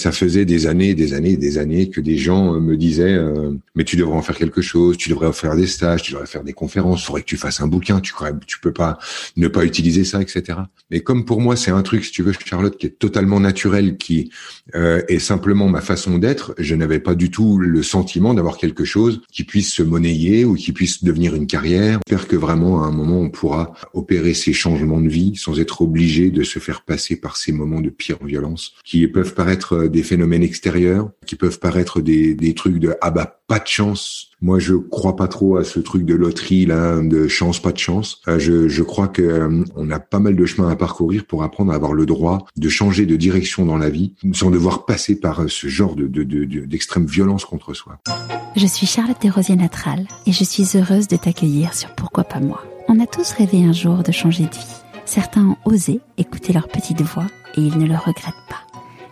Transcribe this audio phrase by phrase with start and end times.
[0.00, 3.50] Ça faisait des années, des années, des années que des gens euh, me disaient euh,
[3.74, 6.42] mais tu devrais en faire quelque chose, tu devrais faire des stages, tu devrais faire
[6.42, 8.14] des conférences, faudrait que tu fasses un bouquin, tu
[8.46, 8.98] tu peux pas
[9.36, 10.58] ne pas utiliser ça, etc.
[10.90, 13.98] Mais comme pour moi c'est un truc, si tu veux, Charlotte, qui est totalement naturel,
[13.98, 14.30] qui
[14.74, 18.84] euh, est simplement ma façon d'être, je n'avais pas du tout le sentiment d'avoir quelque
[18.84, 22.00] chose qui puisse se monnayer ou qui puisse devenir une carrière.
[22.06, 25.82] J'espère que vraiment à un moment on pourra opérer ces changements de vie sans être
[25.82, 30.02] obligé de se faire passer par ces moments de pire violence qui peuvent paraître des
[30.02, 34.28] phénomènes extérieurs qui peuvent paraître des, des trucs de ah bah pas de chance.
[34.40, 37.78] Moi, je crois pas trop à ce truc de loterie là, de chance pas de
[37.78, 38.22] chance.
[38.28, 41.42] Euh, je, je crois que euh, on a pas mal de chemin à parcourir pour
[41.42, 45.18] apprendre à avoir le droit de changer de direction dans la vie sans devoir passer
[45.18, 47.98] par euh, ce genre de d'extrême de, violence contre soi.
[48.56, 52.64] Je suis Charlotte Desrosiers Natral et je suis heureuse de t'accueillir sur Pourquoi pas moi.
[52.88, 54.80] On a tous rêvé un jour de changer de vie.
[55.04, 58.69] Certains ont osé écouter leur petite voix et ils ne le regrettent pas.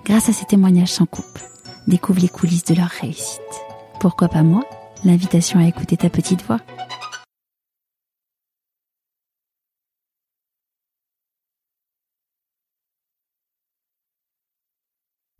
[0.09, 1.39] Grâce à ces témoignages sans coupe,
[1.87, 3.43] découvre les coulisses de leur réussite.
[4.01, 4.65] Pourquoi pas moi?
[5.05, 6.61] L'invitation à écouter ta petite voix.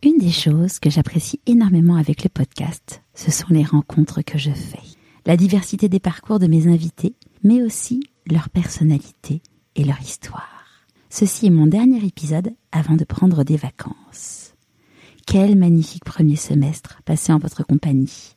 [0.03, 4.51] Une des choses que j'apprécie énormément avec le podcast, ce sont les rencontres que je
[4.51, 4.83] fais.
[5.25, 9.41] La diversité des parcours de mes invités, mais aussi leur personnalité
[9.75, 10.85] et leur histoire.
[11.09, 14.38] Ceci est mon dernier épisode avant de prendre des vacances.
[15.31, 18.33] Quel magnifique premier semestre passé en votre compagnie.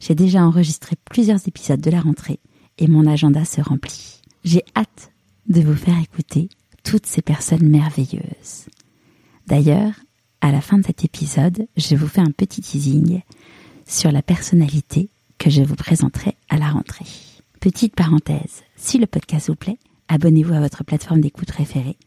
[0.00, 2.40] J'ai déjà enregistré plusieurs épisodes de la rentrée
[2.78, 4.22] et mon agenda se remplit.
[4.42, 5.12] J'ai hâte
[5.46, 6.48] de vous faire écouter
[6.84, 8.64] toutes ces personnes merveilleuses.
[9.46, 9.92] D'ailleurs,
[10.40, 13.20] à la fin de cet épisode, je vous fais un petit teasing
[13.86, 17.04] sur la personnalité que je vous présenterai à la rentrée.
[17.60, 19.78] Petite parenthèse, si le podcast vous plaît,
[20.08, 21.98] abonnez-vous à votre plateforme d'écoute préférée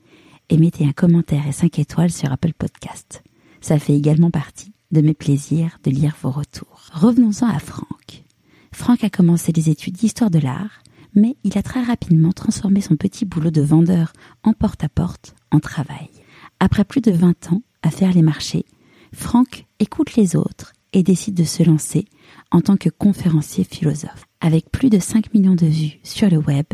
[0.49, 3.21] et mettez un commentaire et 5 étoiles sur Apple Podcast.
[3.65, 6.83] Ça fait également partie de mes plaisirs de lire vos retours.
[6.93, 8.23] Revenons-en à Franck.
[8.71, 10.83] Franck a commencé des études d'histoire de l'art,
[11.15, 16.11] mais il a très rapidement transformé son petit boulot de vendeur en porte-à-porte en travail.
[16.59, 18.65] Après plus de 20 ans à faire les marchés,
[19.13, 22.05] Franck écoute les autres et décide de se lancer
[22.51, 24.27] en tant que conférencier philosophe.
[24.41, 26.67] Avec plus de 5 millions de vues sur le web,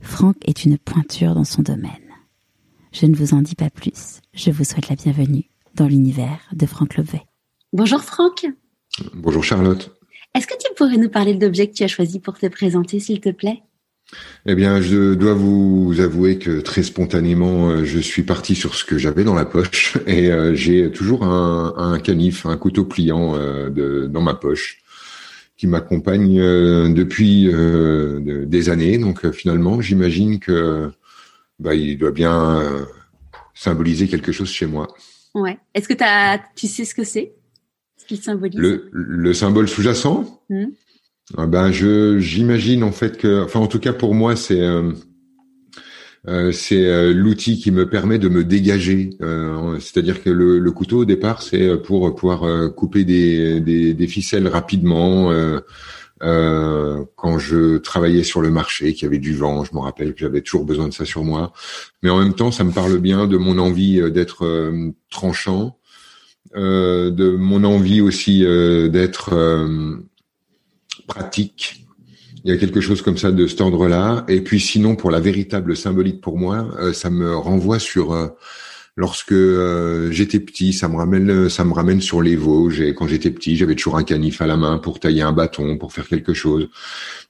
[0.00, 1.92] Franck est une pointure dans son domaine.
[2.90, 6.66] Je ne vous en dis pas plus, je vous souhaite la bienvenue dans l'univers de
[6.66, 7.22] Franck Levet.
[7.72, 8.46] Bonjour Franck.
[9.14, 9.94] Bonjour Charlotte.
[10.34, 13.00] Est-ce que tu pourrais nous parler de l'objet que tu as choisi pour te présenter,
[13.00, 13.62] s'il te plaît?
[14.46, 18.84] Eh bien, je dois vous avouer que très spontanément, euh, je suis parti sur ce
[18.84, 24.08] que j'avais dans la poche et euh, j'ai toujours un, canif, un couteau pliant euh,
[24.08, 24.82] dans ma poche
[25.56, 26.36] qui m'accompagne
[26.92, 28.98] depuis des années.
[28.98, 30.90] Donc finalement, j'imagine que
[31.60, 32.60] bah, il doit bien
[33.54, 34.88] symboliser quelque chose chez moi.
[35.34, 35.58] Ouais.
[35.74, 37.34] Est-ce que as, tu sais ce que c'est?
[37.96, 38.58] Ce qu'il symbolise?
[38.58, 40.42] Le, le symbole sous-jacent?
[40.48, 40.66] Hmm.
[41.36, 44.92] ah Ben, je j'imagine en fait que, enfin en tout cas pour moi, c'est euh,
[46.28, 49.10] euh, c'est euh, l'outil qui me permet de me dégager.
[49.20, 54.06] Euh, c'est-à-dire que le, le, couteau au départ, c'est pour pouvoir couper des, des, des,
[54.06, 55.32] ficelles rapidement.
[56.24, 60.14] Euh, quand je travaillais sur le marché, qu'il y avait du vent, je me rappelle
[60.14, 61.52] que j'avais toujours besoin de ça sur moi.
[62.02, 65.78] Mais en même temps, ça me parle bien de mon envie euh, d'être euh, tranchant,
[66.56, 69.34] euh, de mon envie aussi d'être
[71.06, 71.84] pratique.
[72.44, 74.24] Il y a quelque chose comme ça de cet ordre-là.
[74.28, 78.14] Et puis sinon, pour la véritable symbolique pour moi, ça me renvoie sur
[78.96, 82.80] lorsque euh, j'étais petit, ça me ramène, ça me ramène sur les Vosges.
[82.80, 85.76] Et quand j'étais petit, j'avais toujours un canif à la main pour tailler un bâton,
[85.78, 86.68] pour faire quelque chose.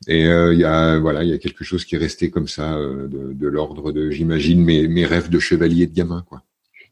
[0.06, 2.48] Et euh, il y a, voilà, il y a quelque chose qui est resté comme
[2.48, 6.42] ça, euh, de, de l'ordre de, j'imagine, mes, mes rêves de chevalier de gamin, quoi.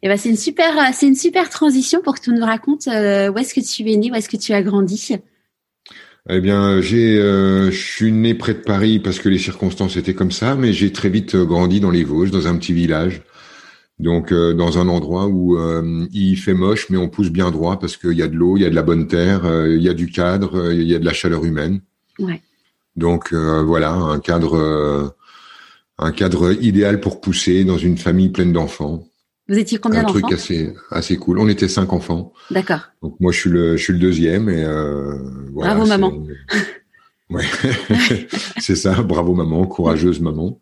[0.05, 2.91] Eh ben c'est une super, c'est une super transition pour que tu nous racontes où
[3.39, 5.15] est-ce que tu es né, où est-ce que tu as grandi?
[6.29, 10.33] Eh bien, j'ai, je suis né près de Paris parce que les circonstances étaient comme
[10.33, 13.23] ça, mais j'ai très vite grandi dans les Vosges, dans un petit village
[14.03, 17.79] donc euh, dans un endroit où euh, il fait moche, mais on pousse bien droit
[17.79, 19.81] parce qu'il y a de l'eau, il y a de la bonne terre, euh, il
[19.81, 21.81] y a du cadre, il y a de la chaleur humaine.
[22.19, 22.43] Ouais.
[22.97, 25.15] Donc voilà, un cadre,
[25.99, 29.09] un cadre idéal pour pousser dans une famille pleine d'enfants.
[29.49, 31.39] Vous étiez combien d'enfants Un truc assez assez cool.
[31.39, 32.35] On était cinq enfants.
[32.51, 32.81] D'accord.
[33.03, 34.63] Donc moi je suis le je suis le deuxième et
[35.55, 36.13] voilà, Bravo maman.
[37.31, 37.47] Ouais,
[38.59, 39.01] c'est ça.
[39.01, 40.61] Bravo maman, courageuse maman.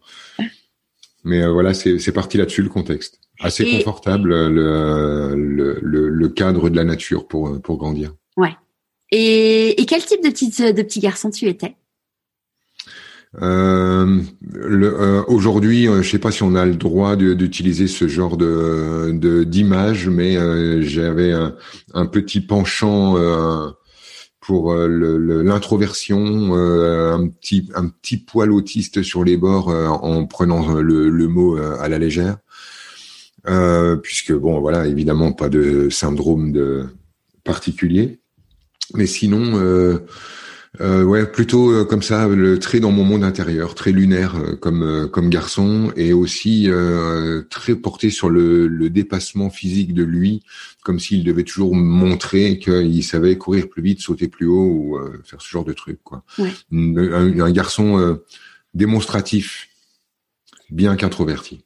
[1.24, 3.20] Mais voilà, c'est parti là-dessus le contexte.
[3.40, 8.14] Assez confortable le, le, le, cadre de la nature pour pour grandir.
[8.36, 8.54] Ouais.
[9.10, 11.76] Et, et quel type de petit de petit garçon tu étais?
[13.40, 14.20] Euh,
[14.56, 19.44] euh, Aujourd'hui, euh, je sais pas si on a le droit d'utiliser ce genre de
[19.44, 21.54] d'image, mais euh, j'avais un,
[21.94, 23.68] un, petit penchant euh,
[24.50, 26.18] pour l'introversion,
[26.56, 31.88] un petit un petit poil autiste sur les bords en prenant le, le mot à
[31.88, 32.38] la légère,
[34.02, 36.88] puisque bon voilà évidemment pas de syndrome de
[37.44, 38.18] particulier,
[38.94, 40.00] mais sinon
[40.78, 44.54] euh, ouais, plutôt euh, comme ça, le très dans mon monde intérieur, très lunaire euh,
[44.54, 46.68] comme euh, comme garçon, et aussi
[47.50, 50.44] très porté sur le, le, dépassement physique de lui,
[50.84, 55.40] comme s'il devait toujours montrer qu'il savait courir plus vite, sauter plus haut ou faire
[55.40, 56.22] ce genre de truc, quoi.
[56.38, 56.52] Ouais.
[56.72, 58.18] Un, un, garçon
[58.74, 59.68] démonstratif,
[60.70, 61.64] bien qu'introverti.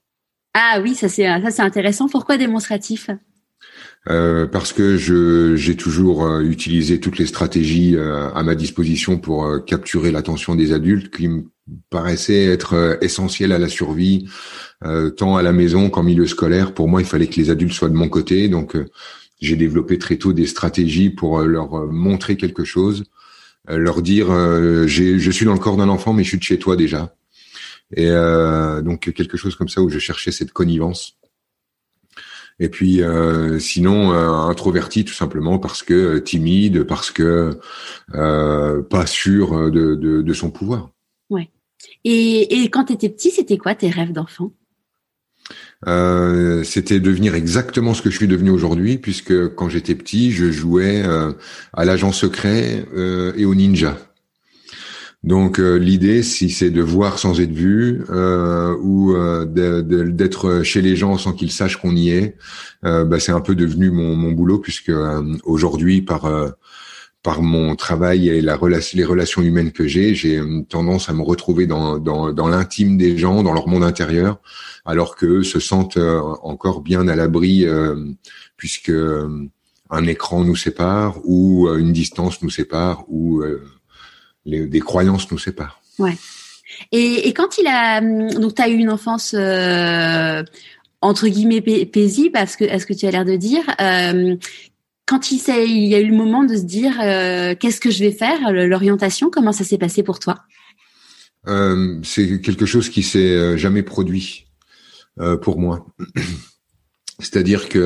[0.55, 2.09] Ah oui, ça c'est ça c'est intéressant.
[2.09, 3.11] Pourquoi démonstratif?
[4.11, 9.19] Euh, parce que je j'ai toujours euh, utilisé toutes les stratégies euh, à ma disposition
[9.19, 11.45] pour capturer l'attention des adultes qui me
[11.89, 14.29] paraissaient être essentielles à la survie
[15.17, 16.75] tant à la maison qu'en milieu scolaire.
[16.75, 18.77] Pour moi, il fallait que les adultes soient de mon côté, donc
[19.41, 23.05] j'ai développé très tôt des stratégies pour leur montrer quelque chose,
[23.67, 26.77] leur dire je suis dans le corps d'un enfant, mais je suis de chez toi
[26.77, 27.17] déjà.
[27.97, 28.11] Et
[28.83, 31.17] donc quelque chose comme ça où je cherchais cette connivence.
[32.61, 37.59] Et puis euh, sinon euh, introverti tout simplement parce que euh, timide, parce que
[38.15, 40.91] euh, pas sûr de, de, de, son pouvoir.
[41.31, 41.51] Ouais.
[42.05, 44.53] Et, et quand tu étais petit, c'était quoi tes rêves d'enfant?
[45.87, 50.51] Euh, c'était devenir exactement ce que je suis devenu aujourd'hui, puisque quand j'étais petit, je
[50.51, 51.03] jouais
[51.73, 52.87] à l'agent secret
[53.37, 53.99] et au ninja.
[55.25, 60.83] Donc euh, l'idée, si c'est de voir sans être vu euh, ou euh, d'être chez
[60.83, 62.37] les gens sans qu'ils sachent qu'on y est,
[62.83, 64.93] bah, c'est un peu devenu mon, mon boulot puisque
[65.45, 66.31] aujourd'hui par
[67.23, 71.23] par mon travail et la relation, les relations humaines que j'ai, j'ai tendance à me
[71.23, 74.43] retrouver dans, dans, dans l'intime des gens, dans leur monde intérieur,
[74.85, 77.65] alors que se sentent encore bien à l'abri
[78.59, 78.93] puisque
[79.89, 83.43] un écran nous sépare ou une distance nous sépare ou
[84.45, 85.81] les, des croyances nous séparent.
[85.99, 86.17] Ouais.
[86.93, 90.43] Et, et quand il a donc tu as eu une enfance euh,
[91.01, 94.37] entre guillemets paisible, parce que est-ce que tu as l'air de dire euh,
[95.07, 98.03] quand il, il y a eu le moment de se dire euh, qu'est-ce que je
[98.03, 100.41] vais faire, l'orientation, comment ça s'est passé pour toi?
[101.47, 104.47] Euh, C'est quelque chose qui s'est euh, jamais produit
[105.21, 105.87] euh, pour moi.
[107.21, 107.79] C'est-à-dire que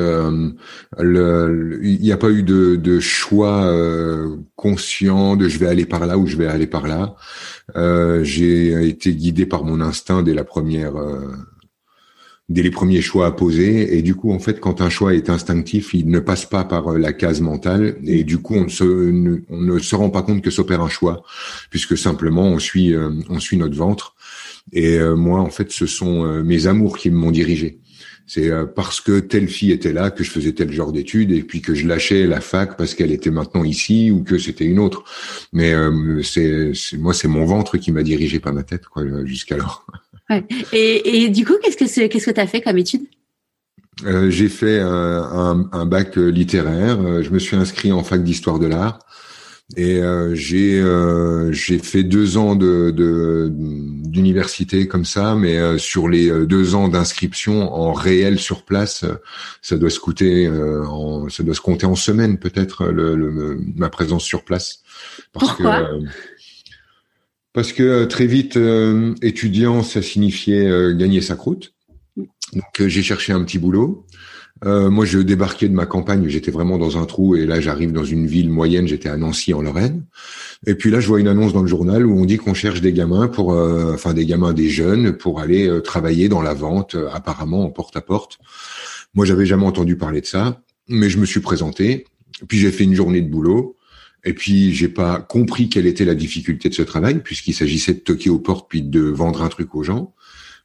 [0.99, 5.85] euh, il n'y a pas eu de, de choix euh, conscient de je vais aller
[5.85, 7.15] par là ou je vais aller par là.
[7.75, 11.27] Euh, j'ai été guidé par mon instinct dès la première, euh,
[12.49, 13.95] dès les premiers choix à poser.
[13.95, 16.97] Et du coup, en fait, quand un choix est instinctif, il ne passe pas par
[16.97, 17.97] la case mentale.
[18.05, 18.83] Et du coup, on, se,
[19.49, 21.21] on ne se rend pas compte que s'opère un choix,
[21.69, 22.95] puisque simplement on suit,
[23.29, 24.15] on suit notre ventre.
[24.73, 27.79] Et moi, en fait, ce sont mes amours qui m'ont dirigé.
[28.29, 31.41] C'est euh, parce que telle fille était là que je faisais tel genre d'études et
[31.41, 34.77] puis que je lâchais la fac parce qu'elle était maintenant ici ou que c'était une
[34.77, 35.03] autre.
[35.51, 39.85] Mais euh, c'est moi, c'est mon ventre qui m'a dirigé, pas ma tête, quoi, jusqu'alors.
[40.31, 40.45] Ouais.
[40.73, 43.01] Et, et du coup, qu'est-ce que qu'est-ce que tu as fait comme étude?
[44.05, 47.23] Euh, J'ai fait un, un, bac littéraire.
[47.23, 48.99] Je me suis inscrit en fac d'histoire de l'art.
[49.77, 52.91] Et euh, j'ai euh, j'ai fait deux ans de
[53.51, 59.05] d'université comme ça, mais euh, sur les euh, deux ans d'inscription en réel sur place,
[59.61, 63.89] ça doit se coûter, en, ça doit se compter en semaines peut-être le, le, ma
[63.89, 64.81] présence sur place.
[65.33, 65.81] Parce Pourquoi?
[65.81, 66.05] que,
[67.53, 68.57] parce que très vite
[69.21, 71.73] étudiant, ça signifiait gagner sa croûte.
[72.17, 74.07] Donc j'ai cherché un petit boulot.
[74.65, 77.91] Euh, moi, je débarquais de ma campagne, j'étais vraiment dans un trou, et là, j'arrive
[77.91, 80.03] dans une ville moyenne, j'étais à Nancy, en Lorraine.
[80.67, 82.81] Et puis là, je vois une annonce dans le journal où on dit qu'on cherche
[82.81, 86.53] des gamins pour, euh, enfin, des gamins, des jeunes, pour aller euh, travailler dans la
[86.53, 88.39] vente, apparemment en porte à porte.
[89.13, 92.05] Moi, j'avais jamais entendu parler de ça, mais je me suis présenté.
[92.47, 93.75] Puis j'ai fait une journée de boulot.
[94.25, 97.99] Et puis j'ai pas compris quelle était la difficulté de ce travail, puisqu'il s'agissait de
[97.99, 100.13] toquer aux portes puis de vendre un truc aux gens.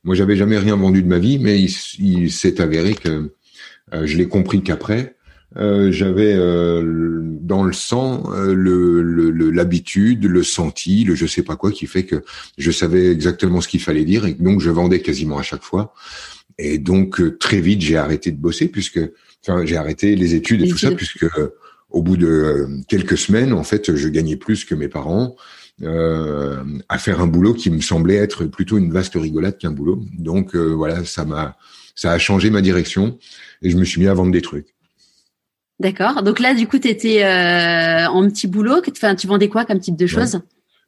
[0.03, 3.34] Moi, j'avais jamais rien vendu de ma vie, mais il, s'est avéré que euh,
[4.05, 5.15] je l'ai compris qu'après.
[5.57, 9.03] Euh, j'avais euh, dans le sang le
[9.51, 12.25] l'habitude, le, senti, le je sais pas quoi, qui fait que
[12.59, 15.95] je savais exactement ce qu'il fallait dire et donc je vendais quasiment à chaque fois.
[16.59, 19.01] Et donc très vite j'ai arrêté de bosser puisque,
[19.47, 21.27] enfin j'ai arrêté les études et tout ça puisque
[21.91, 25.37] au bout de quelques semaines en fait je gagnais plus que mes parents
[25.83, 30.03] à faire un boulot qui me semblait être plutôt une vaste rigolade qu'un boulot.
[30.19, 31.57] Donc voilà, ça m'a
[31.95, 33.19] ça a changé ma direction
[33.63, 34.75] et je me suis mis à vendre des trucs.
[35.81, 36.23] D'accord.
[36.23, 38.81] Donc là, du coup, tu étais en petit boulot.
[38.89, 40.41] Enfin, tu vendais quoi comme type de choses?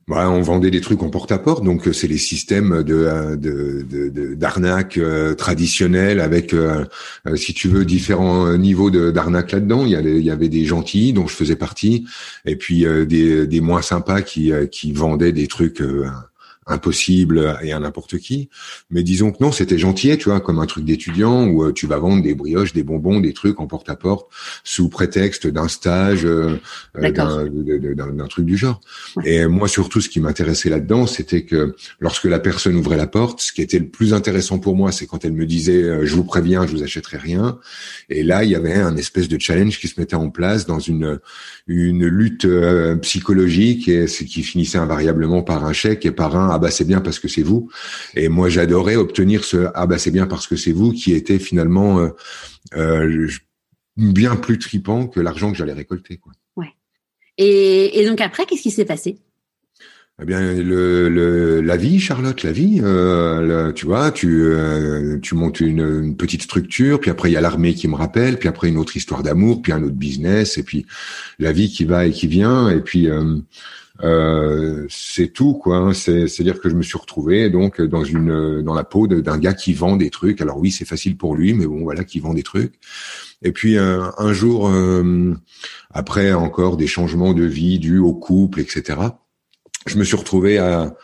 [0.08, 4.34] Bah, on vendait des trucs en porte-à-porte, donc euh, c'est les systèmes de euh, de,
[4.34, 6.54] d'arnaque euh, traditionnels avec,
[7.34, 9.84] si tu veux, différents niveaux de, d'arnaque là-dedans.
[9.84, 12.06] Il y, avait, il y avait des gentils dont je faisais partie,
[12.44, 15.82] et puis des, des moins sympas qui qui vendaient des trucs
[16.66, 18.48] impossible et à n'importe qui.
[18.90, 21.86] Mais disons que non, c'était gentil, tu vois, comme un truc d'étudiant où euh, tu
[21.86, 24.28] vas vendre des brioches, des bonbons, des trucs en porte-à-porte
[24.64, 26.58] sous prétexte d'un stage, euh,
[26.98, 28.80] euh, d'un truc du genre.
[29.24, 33.40] Et moi, surtout, ce qui m'intéressait là-dedans, c'était que lorsque la personne ouvrait la porte,
[33.40, 36.24] ce qui était le plus intéressant pour moi, c'est quand elle me disait "Je vous
[36.24, 37.58] préviens, je vous achèterai rien."
[38.08, 40.80] Et là, il y avait un espèce de challenge qui se mettait en place dans
[40.80, 41.20] une
[41.68, 42.46] une lutte
[43.02, 46.84] psychologique et ce qui finissait invariablement par un chèque et par un ah bah c'est
[46.84, 47.70] bien parce que c'est vous.
[48.14, 51.38] Et moi j'adorais obtenir ce ah bah c'est bien parce que c'est vous qui était
[51.38, 52.08] finalement euh,
[52.74, 53.28] euh,
[53.96, 56.16] bien plus tripant que l'argent que j'allais récolter.
[56.16, 56.32] Quoi.
[56.56, 56.72] Ouais.
[57.36, 59.18] Et, et donc après qu'est-ce qui s'est passé?
[60.22, 65.34] Eh bien, le, le, la vie, Charlotte, la vie, euh, tu vois, tu, euh, tu
[65.34, 68.48] montes une, une, petite structure, puis après il y a l'armée qui me rappelle, puis
[68.48, 70.86] après une autre histoire d'amour, puis un autre business, et puis
[71.38, 73.36] la vie qui va et qui vient, et puis euh,
[74.02, 75.76] euh, c'est tout quoi.
[75.76, 75.92] Hein.
[75.94, 79.72] C'est-à-dire que je me suis retrouvé donc dans une dans la peau d'un gars qui
[79.72, 80.40] vend des trucs.
[80.40, 82.74] Alors oui, c'est facile pour lui, mais bon voilà, qui vend des trucs.
[83.42, 85.34] Et puis un, un jour, euh,
[85.90, 89.00] après encore des changements de vie dus au couple, etc.
[89.86, 90.94] Je me suis retrouvé à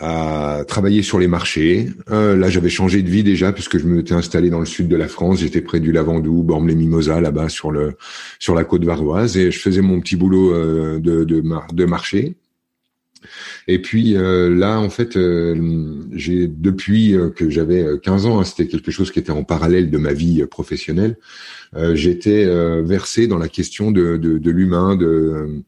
[0.00, 1.88] à travailler sur les marchés.
[2.10, 4.96] Euh, là, j'avais changé de vie déjà puisque je m'étais installé dans le sud de
[4.96, 5.40] la France.
[5.40, 7.96] J'étais près du Lavandou, Bormes-les-Mimosas, là-bas sur le
[8.38, 12.36] sur la côte varoise, et je faisais mon petit boulot euh, de, de, marché.
[13.66, 15.18] Et puis euh, là, en fait,
[16.12, 19.98] j'ai depuis que j'avais 15 ans, hein, c'était quelque chose qui était en parallèle de
[19.98, 21.16] ma vie professionnelle.
[21.94, 22.44] J'étais
[22.82, 25.62] versé dans la question de, de, de l'humain, de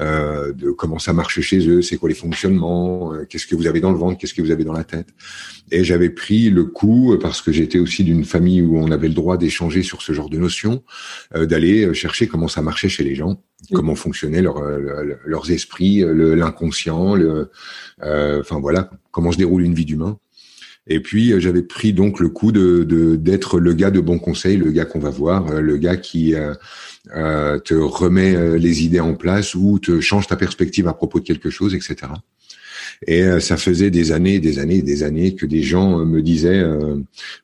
[0.00, 3.68] euh, de comment ça marche chez eux, c'est quoi les fonctionnements, euh, qu'est-ce que vous
[3.68, 5.06] avez dans le ventre, qu'est-ce que vous avez dans la tête.
[5.70, 9.14] Et j'avais pris le coup parce que j'étais aussi d'une famille où on avait le
[9.14, 10.82] droit d'échanger sur ce genre de notions,
[11.36, 13.40] euh, d'aller chercher comment ça marchait chez les gens,
[13.72, 14.60] comment fonctionnaient leur,
[15.24, 17.50] leurs esprits, l'inconscient, le,
[18.00, 20.18] enfin voilà, comment se déroule une vie d'humain.
[20.86, 22.84] Et puis j'avais pris donc le coup de
[23.16, 26.34] d'être le gars de bon conseil, le gars qu'on va voir, le gars qui
[27.14, 31.20] euh, te remet euh, les idées en place ou te change ta perspective à propos
[31.20, 32.12] de quelque chose, etc.
[33.06, 36.64] Et euh, ça faisait des années, des années, des années que des gens me disaient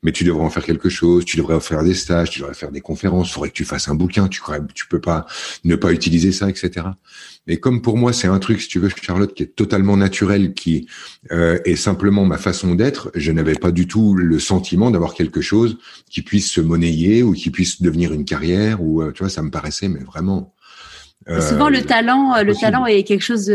[0.03, 2.71] mais tu devrais en faire quelque chose, tu devrais faire des stages, tu devrais faire
[2.71, 4.41] des conférences, faudrait que tu fasses un bouquin, tu
[4.75, 5.27] tu peux pas
[5.65, 6.87] ne pas utiliser ça, etc.
[7.47, 10.55] Mais comme pour moi, c'est un truc, si tu veux, Charlotte, qui est totalement naturel,
[10.55, 10.87] qui
[11.33, 15.41] euh, est simplement ma façon d'être, je n'avais pas du tout le sentiment d'avoir quelque
[15.41, 15.79] chose
[16.11, 18.83] qui puisse se monnayer ou qui puisse devenir une carrière.
[18.83, 20.55] Ou euh, tu vois, ça me paraissait, mais vraiment.
[21.29, 23.53] Euh, Souvent, le talent, le talent est quelque chose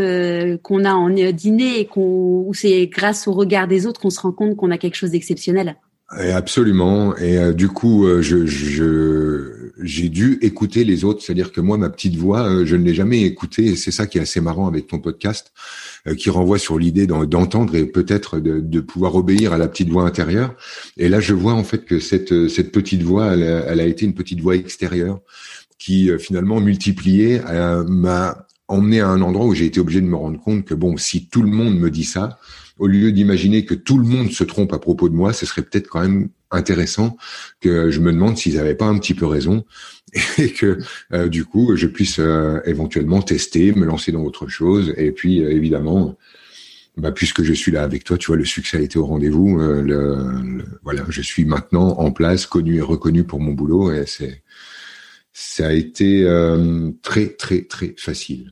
[0.62, 4.20] qu'on a en dîner et qu'on, où c'est grâce au regard des autres qu'on se
[4.20, 5.76] rend compte qu'on a quelque chose d'exceptionnel.
[6.10, 7.16] absolument.
[7.18, 11.22] Et du coup, je, je j'ai dû écouter les autres.
[11.22, 13.66] C'est-à-dire que moi, ma petite voix, euh, je ne l'ai jamais écoutée.
[13.66, 15.52] Et c'est ça qui est assez marrant avec ton podcast,
[16.08, 19.90] euh, qui renvoie sur l'idée d'entendre et peut-être de, de, pouvoir obéir à la petite
[19.90, 20.56] voix intérieure.
[20.98, 23.86] Et là, je vois en fait que cette, euh, cette petite voix, elle, elle a
[23.86, 25.20] été une petite voix extérieure
[25.78, 27.42] qui finalement multipliée
[27.88, 30.98] m'a emmené à un endroit où j'ai été obligé de me rendre compte que bon,
[30.98, 32.40] si tout le monde me dit ça,
[32.78, 35.62] au lieu d'imaginer que tout le monde se trompe à propos de moi, ce serait
[35.62, 37.18] peut-être quand même intéressant
[37.62, 39.66] que je me demande s'ils n'avaient pas un petit peu raison
[40.38, 40.80] et que
[41.14, 45.44] euh, du coup je puisse euh, éventuellement tester, me lancer dans autre chose et puis
[45.44, 46.18] euh, évidemment
[46.98, 49.58] bah, puisque je suis là avec toi, tu vois, le succès a été au rendez-vous.
[49.58, 54.44] Le, voilà, je suis maintenant en place, connu et reconnu pour mon boulot, et c'est
[55.38, 56.26] ça a été
[57.04, 58.52] très très très facile.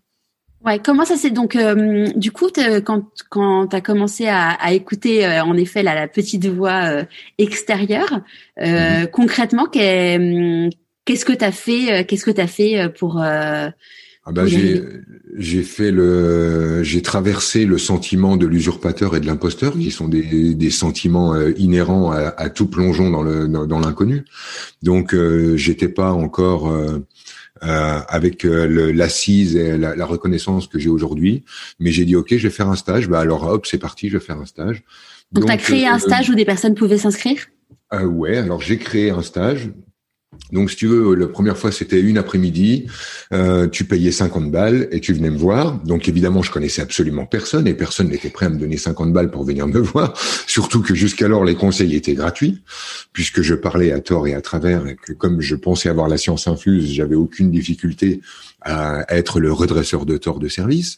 [0.65, 2.49] Ouais, comment ça s'est donc euh, du coup
[2.85, 6.85] quand quand tu as commencé à, à écouter euh, en effet la, la petite voix
[6.85, 7.03] euh,
[7.37, 8.21] extérieure
[8.57, 9.07] mhm.
[9.11, 13.21] concrètement qu'est-ce que tu as fait qu'est-ce que tu as fait pour
[14.25, 14.83] ah bah, j'ai
[15.35, 20.53] j'ai fait le j'ai traversé le sentiment de l'usurpateur et de l'imposteur qui sont des,
[20.53, 24.23] des sentiments inhérents à, à, tout plongeon dans le dans, l'inconnu.
[24.81, 25.15] Donc
[25.55, 26.71] j'étais pas encore
[27.63, 31.45] euh, avec euh, l'assise et la, la, reconnaissance que j'ai aujourd'hui.
[31.79, 33.07] Mais j'ai dit, OK, je vais faire un stage.
[33.07, 34.83] Bah alors, hop, c'est parti, je vais faire un stage.
[35.31, 37.45] Donc, tu as créé un euh, stage où des personnes pouvaient s'inscrire?
[37.93, 39.71] Euh, Ouais, alors j'ai créé un stage
[40.51, 42.85] Donc, si tu veux, la première fois, c'était une après-midi.
[43.33, 45.79] Euh, tu payais 50 balles et tu venais me voir.
[45.83, 49.31] Donc, évidemment, je connaissais absolument personne et personne n'était prêt à me donner 50 balles
[49.31, 50.13] pour venir me voir.
[50.45, 52.61] Surtout que jusqu'alors, les conseils étaient gratuits,
[53.13, 56.17] puisque je parlais à tort et à travers et que comme je pensais avoir la
[56.17, 58.21] science infuse, j'avais aucune difficulté
[58.63, 60.97] à être le redresseur de tort de service.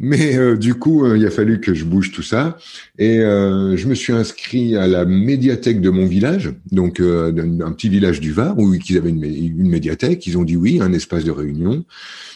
[0.00, 2.56] Mais euh, du coup, euh, il a fallu que je bouge tout ça.
[2.98, 7.88] Et euh, je me suis inscrit à la médiathèque de mon village, donc un petit
[7.88, 10.26] village du Var, où ils avaient une, une, médiathèque.
[10.26, 11.84] Ils ont dit oui, un espace de réunion.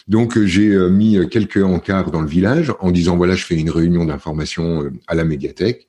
[0.07, 4.03] Donc j'ai mis quelques encarts dans le village en disant voilà, je fais une réunion
[4.05, 5.87] d'information à la médiathèque.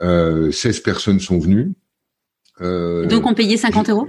[0.00, 1.72] 16 personnes sont venues.
[2.60, 4.06] donc on payait 50 euros?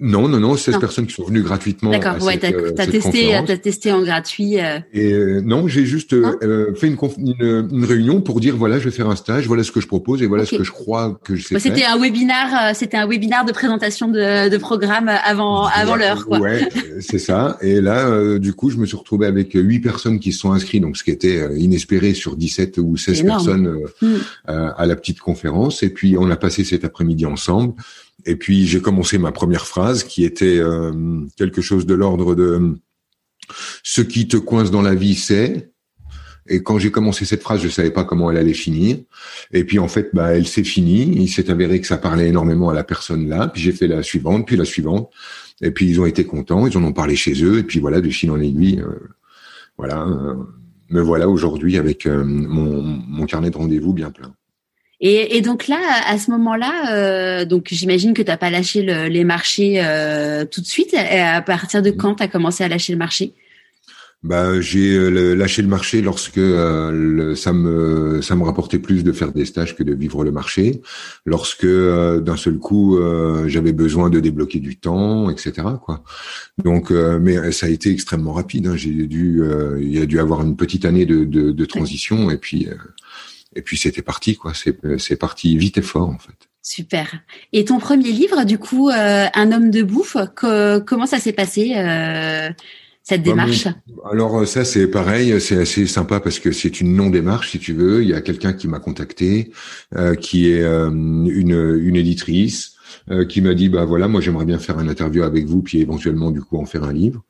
[0.00, 1.90] Non, non, non, 16 personnes qui sont venues gratuitement.
[1.90, 4.60] D'accord, ouais, t'as as testé, as testé en gratuit.
[4.60, 4.78] Euh...
[4.92, 8.84] Et euh, non, j'ai juste euh, fait une, une, une, réunion pour dire voilà, je
[8.84, 11.18] vais faire un stage, voilà ce que je propose et voilà ce que je crois
[11.24, 15.08] que je sais C'était un webinaire, euh, c'était un webinaire de présentation de, de programme
[15.08, 16.38] avant avant l'heure, quoi.
[16.38, 16.68] Ouais,
[17.00, 17.56] c'est ça.
[17.60, 20.82] Et là, du coup, je me suis retrouvé avec huit personnes qui se sont inscrites,
[20.82, 24.16] donc ce qui était inespéré sur 17 ou 16 personnes hmm.
[24.46, 25.82] à la petite conférence.
[25.82, 27.74] Et puis on a passé cet après-midi ensemble.
[28.26, 30.92] Et puis j'ai commencé ma première phrase qui était euh,
[31.36, 32.76] quelque chose de l'ordre de
[33.82, 35.70] ce qui te coince dans la vie, c'est.
[36.50, 38.98] Et quand j'ai commencé cette phrase, je savais pas comment elle allait finir.
[39.52, 41.12] Et puis en fait, bah, elle s'est finie.
[41.16, 43.48] Il s'est avéré que ça parlait énormément à la personne là.
[43.48, 45.10] Puis j'ai fait la suivante, puis la suivante.
[45.60, 47.58] Et puis ils ont été contents, ils en ont parlé chez eux.
[47.58, 49.08] Et puis voilà, de fil en aiguille, euh,
[49.76, 50.34] voilà, euh,
[50.90, 54.32] me voilà aujourd'hui avec mon, mon carnet de rendez-vous bien plein.
[55.00, 58.82] Et, et, donc là, à ce moment-là, euh, donc j'imagine que tu n'as pas lâché
[58.82, 60.92] le, les marchés euh, tout de suite.
[60.92, 63.34] Et à partir de quand tu as commencé à lâcher le marché?
[64.24, 69.12] Bah, j'ai euh, lâché le marché lorsque euh, ça me ça me rapportait plus de
[69.12, 70.80] faire des stages que de vivre le marché.
[71.24, 72.98] Lorsque euh, d'un seul coup
[73.46, 75.52] j'avais besoin de débloquer du temps, etc.
[75.84, 76.02] Quoi.
[76.64, 78.66] Donc, mais ça a été extrêmement rapide.
[78.66, 78.76] Hein.
[78.76, 79.40] J'ai dû
[79.80, 82.68] il y a dû avoir une petite année de, de, de transition et puis
[83.54, 84.52] et puis c'était parti quoi.
[84.54, 86.48] C'est parti vite et fort en fait.
[86.62, 87.20] Super.
[87.52, 91.72] Et ton premier livre, du coup, euh, Un homme de bouffe, comment ça s'est passé
[91.76, 92.50] euh,
[93.02, 93.68] cette bah, démarche?
[94.10, 97.72] Alors ça c'est pareil, c'est assez sympa parce que c'est une non démarche si tu
[97.72, 98.02] veux.
[98.02, 99.50] Il y a quelqu'un qui m'a contacté,
[99.96, 102.77] euh, qui est une, une éditrice
[103.10, 105.80] euh, qui m'a dit bah voilà moi j'aimerais bien faire une interview avec vous puis
[105.80, 107.22] éventuellement du coup en faire un livre.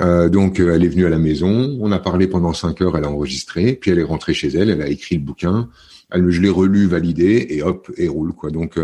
[0.00, 2.96] Euh, donc euh, elle est venue à la maison, on a parlé pendant cinq heures,
[2.96, 5.68] elle a enregistré, puis elle est rentrée chez elle, elle a écrit le bouquin.
[6.12, 8.50] Elle, je l'ai relu, validé et hop, et roule quoi.
[8.50, 8.78] Donc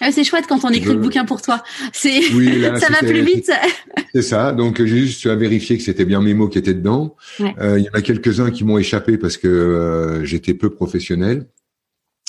[0.00, 1.62] ah, c'est chouette quand on écrit le bouquin pour toi.
[1.92, 2.20] C'est
[2.76, 3.50] ça va plus vite.
[4.14, 4.52] C'est ça.
[4.52, 7.16] Donc j'ai juste à vérifier que c'était bien mes mots qui étaient dedans.
[7.40, 7.46] Il
[7.80, 11.46] y en a quelques uns qui m'ont échappé parce que j'étais peu professionnel,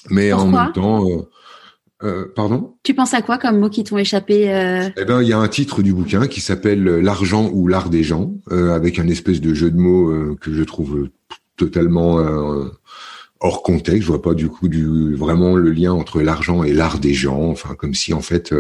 [0.10, 1.06] mais en même temps.
[2.02, 2.76] Euh, pardon?
[2.84, 4.90] Tu penses à quoi comme mots qui t'ont échappé euh...
[4.96, 8.04] Eh ben, il y a un titre du bouquin qui s'appelle L'argent ou l'art des
[8.04, 11.10] gens, euh, avec un espèce de jeu de mots euh, que je trouve
[11.58, 12.70] totalement euh,
[13.42, 14.04] hors contexte.
[14.04, 17.50] Je vois pas du coup du vraiment le lien entre l'argent et l'art des gens.
[17.50, 18.56] Enfin, comme si en fait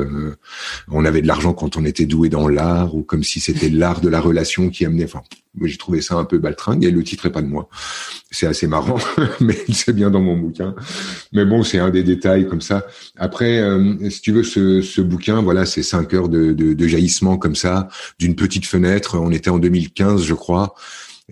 [0.89, 4.01] on avait de l'argent quand on était doué dans l'art, ou comme si c'était l'art
[4.01, 5.05] de la relation qui amenait.
[5.05, 5.21] Enfin,
[5.63, 7.69] j'ai trouvé ça un peu baltringue et le titre est pas de moi.
[8.31, 8.97] C'est assez marrant,
[9.39, 10.75] mais c'est bien dans mon bouquin.
[11.33, 12.85] Mais bon, c'est un des détails comme ça.
[13.17, 16.87] Après, euh, si tu veux, ce, ce bouquin, voilà, c'est cinq heures de, de, de
[16.87, 17.87] jaillissement comme ça,
[18.19, 19.17] d'une petite fenêtre.
[19.19, 20.75] On était en 2015, je crois.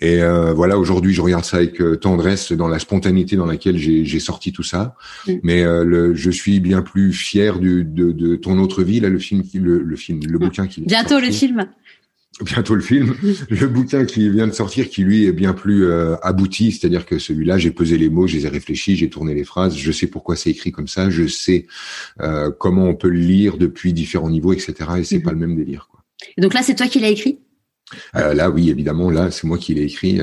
[0.01, 3.77] Et euh, voilà, aujourd'hui, je regarde ça avec euh, tendresse dans la spontanéité dans laquelle
[3.77, 4.95] j'ai sorti tout ça.
[5.27, 5.33] Mm.
[5.43, 9.09] Mais euh, le, je suis bien plus fier du, de, de, ton autre vie, là,
[9.09, 10.41] le film, le, le film, le mm.
[10.41, 10.81] bouquin qui.
[10.81, 11.67] Bientôt le film
[12.41, 13.15] bientôt le film,
[13.49, 17.19] le bouquin qui vient de sortir, qui lui est bien plus euh, abouti, c'est-à-dire que
[17.19, 20.07] celui-là, j'ai pesé les mots, je les ai réfléchis, j'ai tourné les phrases, je sais
[20.07, 21.65] pourquoi c'est écrit comme ça, je sais
[22.21, 24.73] euh, comment on peut le lire depuis différents niveaux, etc.
[24.99, 25.23] Et c'est mhm.
[25.23, 25.87] pas le même délire.
[25.91, 26.03] Quoi.
[26.37, 27.39] Et donc là, c'est toi qui l'as écrit?
[28.15, 30.19] Euh, Là, oui, évidemment, là, c'est moi qui l'ai écrit.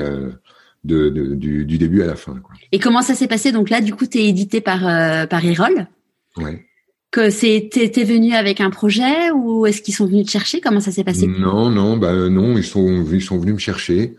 [0.83, 2.35] De, de, du, du, début à la fin.
[2.35, 2.53] Quoi.
[2.71, 3.51] Et comment ça s'est passé?
[3.51, 4.81] Donc là, du coup, tu es édité par,
[5.27, 5.87] par Erol?
[6.37, 6.63] Ouais
[7.15, 10.59] que c'est t'es venu avec un projet ou est-ce qu'ils sont venus te chercher?
[10.59, 11.27] Comment ça s'est passé?
[11.27, 14.15] Non, non, bah non, ils sont ils sont venus me chercher.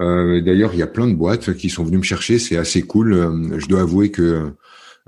[0.00, 2.40] Euh, D'ailleurs, il y a plein de boîtes qui sont venues me chercher.
[2.40, 3.12] C'est assez cool.
[3.12, 4.50] Euh, je dois avouer que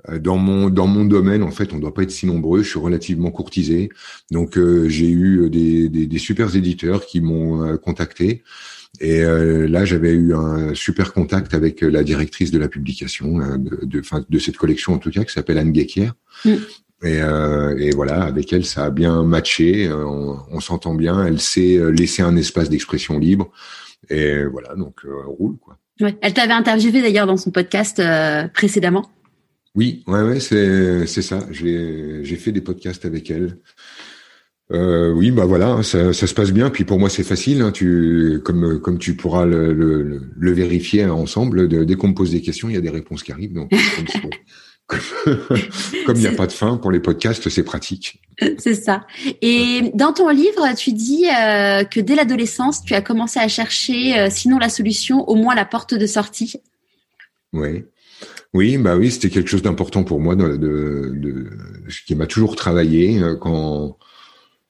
[0.08, 2.62] euh, dans mon dans mon domaine, en fait, on doit pas être si nombreux.
[2.62, 3.88] Je suis relativement courtisé,
[4.30, 8.44] donc euh, j'ai eu des, des, des super éditeurs qui m'ont contacté.
[9.00, 14.02] Et là, j'avais eu un super contact avec la directrice de la publication de, de,
[14.34, 16.54] de cette collection, en tout cas, qui s'appelle Anne Guéquière, mm.
[17.04, 19.86] Et, euh, et, voilà, avec elle, ça a bien matché.
[19.86, 21.24] Euh, on, s'entend bien.
[21.26, 23.50] Elle sait euh, laisser un espace d'expression libre.
[24.10, 25.78] Et voilà, donc roule quoi.
[26.00, 26.14] Ouais.
[26.20, 28.02] Elle t'avait interviewé d'ailleurs dans son podcast
[28.52, 29.10] précédemment.
[29.74, 31.38] Oui, ouais, ouais, c'est c'est ça.
[31.50, 33.56] J'ai j'ai fait des podcasts avec elle.
[34.72, 36.70] Euh, oui, bah voilà, ça, ça, se passe bien.
[36.70, 37.60] Puis pour moi, c'est facile.
[37.62, 42.14] Hein, tu, comme comme tu pourras le, le, le vérifier ensemble, de, dès qu'on me
[42.14, 43.52] pose des questions, il y a des réponses qui arrivent.
[43.52, 43.70] Donc,
[46.06, 48.20] comme il n'y a pas de fin pour les podcasts, c'est pratique.
[48.58, 49.06] C'est ça.
[49.40, 54.18] Et dans ton livre, tu dis euh, que dès l'adolescence, tu as commencé à chercher,
[54.18, 56.60] euh, sinon la solution, au moins la porte de sortie.
[57.52, 57.84] Oui.
[58.52, 61.50] Oui, bah oui, c'était quelque chose d'important pour moi, de, de, de,
[62.06, 63.98] qui m'a toujours travaillé euh, quand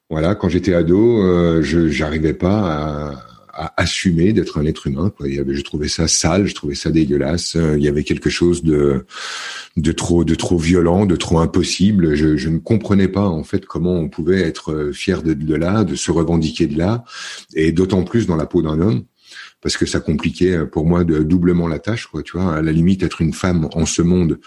[0.09, 3.25] voilà, quand j'étais ado, euh, je j'arrivais pas à,
[3.55, 5.11] à assumer d'être un être humain.
[5.15, 5.27] Quoi.
[5.27, 7.55] Il y avait, je trouvais ça sale, je trouvais ça dégueulasse.
[7.55, 9.05] Euh, il y avait quelque chose de
[9.77, 12.15] de trop de trop violent, de trop impossible.
[12.15, 15.55] Je, je ne comprenais pas en fait comment on pouvait être euh, fier de, de
[15.55, 17.03] là, de se revendiquer de là,
[17.53, 19.05] et d'autant plus dans la peau d'un homme
[19.61, 22.71] parce que ça compliquait pour moi de doublement la tâche quoi tu vois à la
[22.71, 24.39] limite être une femme en ce monde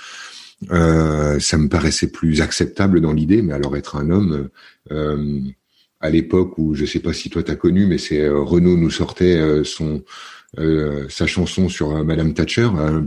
[0.70, 4.48] euh, ça me paraissait plus acceptable dans l'idée, mais alors être un homme,
[4.90, 5.40] euh,
[6.00, 8.90] à l'époque où je sais pas si toi t'as connu, mais c'est euh, Renaud nous
[8.90, 10.02] sortait euh, son
[11.10, 13.04] sa chanson sur Madame Thatcher, hein,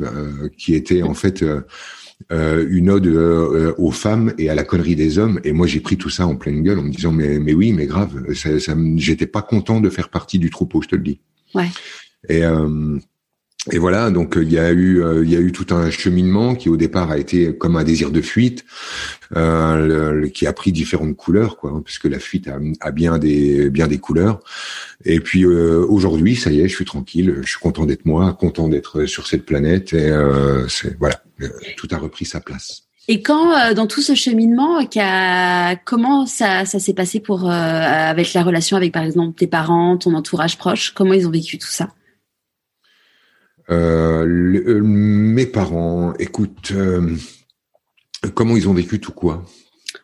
[0.60, 1.44] qui était en fait
[2.30, 3.08] une ode
[3.80, 5.42] aux femmes et à la connerie des hommes.
[5.44, 7.74] Et moi j'ai pris tout ça en pleine gueule en me disant mais mais oui
[7.74, 11.02] mais grave, ça, ça j'étais pas content de faire partie du troupeau, je te le
[11.02, 11.20] dis.
[11.56, 11.70] Ouais.
[12.30, 12.44] Et
[13.70, 15.92] et voilà, donc euh, il y a eu euh, il y a eu tout un
[15.92, 18.66] cheminement qui au départ a été comme un désir de fuite,
[19.36, 23.88] euh, qui a pris différentes couleurs, quoi, hein, puisque la fuite a, bien des bien
[23.88, 24.40] des couleurs.
[25.06, 28.34] Et puis euh, aujourd'hui, ça y est, je suis tranquille, je suis content d'être moi,
[28.34, 30.12] content d'être sur cette planète, et
[30.68, 31.22] c'est voilà,
[31.78, 32.86] tout a repris sa place.
[33.08, 34.80] Et quand dans tout ce cheminement,
[35.86, 40.16] comment ça, ça s'est passé pour avec la relation avec par exemple tes parents, ton
[40.16, 41.90] entourage proche, comment ils ont vécu tout ça?
[43.72, 47.16] Euh, euh, mes parents, écoute, euh,
[48.34, 49.46] comment ils ont vécu tout quoi?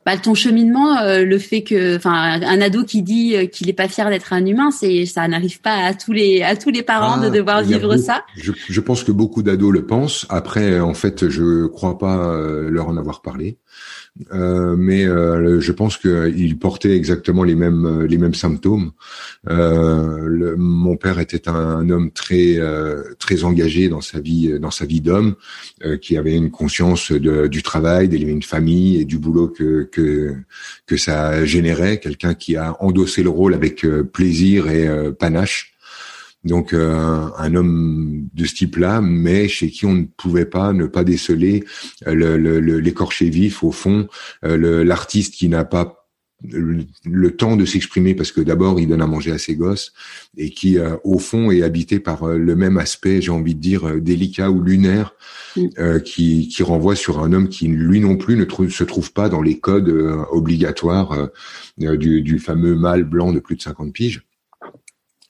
[0.05, 4.09] Bah, ton cheminement, le fait que, enfin, un ado qui dit qu'il est pas fier
[4.09, 7.27] d'être un humain, c'est ça n'arrive pas à tous les à tous les parents de
[7.27, 8.23] ah, devoir vivre ça.
[8.37, 10.25] Je, je, pense que beaucoup d'ados le pensent.
[10.29, 12.37] Après, en fait, je crois pas
[12.69, 13.57] leur en avoir parlé.
[14.33, 18.91] Euh, mais euh, je pense qu'il portait exactement les mêmes euh, les mêmes symptômes.
[19.45, 22.59] Le, mon père était un, homme très
[23.19, 25.35] très engagé dans sa vie dans sa vie d'homme,
[26.01, 30.35] qui avait une conscience de, du travail, d'élever une famille et du boulot que que
[30.85, 31.99] que ça générait.
[31.99, 35.76] Quelqu'un qui a endossé le rôle avec plaisir et panache.
[36.43, 40.85] Donc euh, un homme de ce type-là, mais chez qui on ne pouvait pas ne
[40.85, 41.63] pas déceler
[42.07, 44.07] euh, l'écorché vif au fond,
[44.45, 45.93] euh, l'artiste qui n'a pas
[46.43, 49.91] le, temps de s'exprimer parce que d'abord il donne à manger à ses gosses
[50.37, 54.51] et qui au fond est habité par le même aspect j'ai envie de dire délicat
[54.51, 55.15] ou lunaire
[55.55, 56.01] mm.
[56.05, 59.41] qui, qui renvoie sur un homme qui lui non plus ne se trouve pas dans
[59.41, 59.89] les codes
[60.29, 61.27] obligatoires
[61.79, 64.26] du, du fameux mâle blanc de plus de 50 piges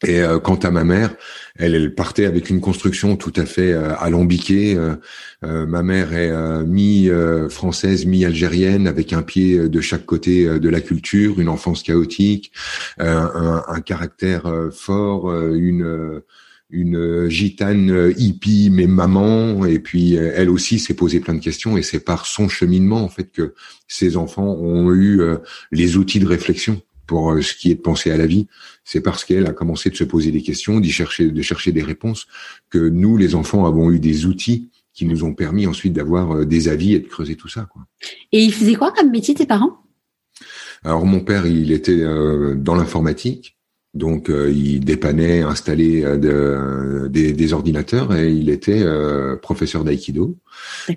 [0.06, 1.16] et euh, quant à ma mère,
[1.56, 4.76] elle, elle, partait avec une construction tout à fait euh, alambiquée.
[4.76, 6.32] Euh, ma mère est
[6.66, 12.52] mi-française, mi-algérienne, avec un pied de chaque côté de la culture, une enfance chaotique,
[13.00, 16.22] un, un, caractère fort, une
[16.70, 21.82] une gitane hippie mais maman et puis elle aussi s'est posé plein de questions et
[21.82, 23.54] c'est par son cheminement en fait que
[23.88, 25.22] ses enfants ont eu
[25.72, 28.48] les outils de réflexion pour ce qui est de penser à la vie
[28.88, 31.84] c'est parce qu'elle a commencé de se poser des questions, d'y chercher, de chercher des
[31.84, 32.26] réponses,
[32.70, 36.46] que nous, les enfants, avons eu des outils qui nous ont permis ensuite d'avoir euh,
[36.46, 37.68] des avis et de creuser tout ça.
[37.70, 37.86] Quoi.
[38.32, 39.78] Et ils faisaient quoi comme métier, tes parents?
[40.86, 43.57] Alors mon père, il était euh, dans l'informatique.
[43.94, 50.38] Donc, euh, il dépannait, installait euh, des, des, ordinateurs et il était euh, professeur d'aïkido.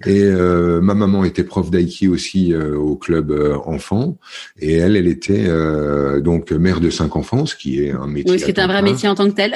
[0.07, 3.31] Et ma maman était prof d'aïki aussi au club
[3.67, 4.17] enfant.
[4.59, 5.49] Et elle, elle était
[6.23, 8.33] donc mère de cinq enfants, ce qui est un métier.
[8.33, 9.55] Oui, c'est un vrai métier en tant que tel.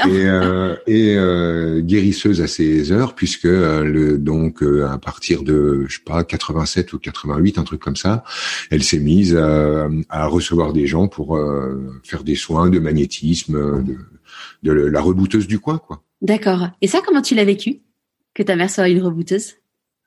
[0.86, 6.22] Et, et guérisseuse à ses heures, puisque le, donc à partir de je sais pas
[6.22, 8.24] 87 ou 88, un truc comme ça,
[8.70, 11.40] elle s'est mise à, à recevoir des gens pour
[12.02, 16.02] faire des soins de magnétisme de, la rebouteuse du coin, quoi.
[16.22, 16.68] D'accord.
[16.80, 17.80] Et ça, comment tu l'as vécu
[18.34, 19.54] que ta mère soit une rebouteuse?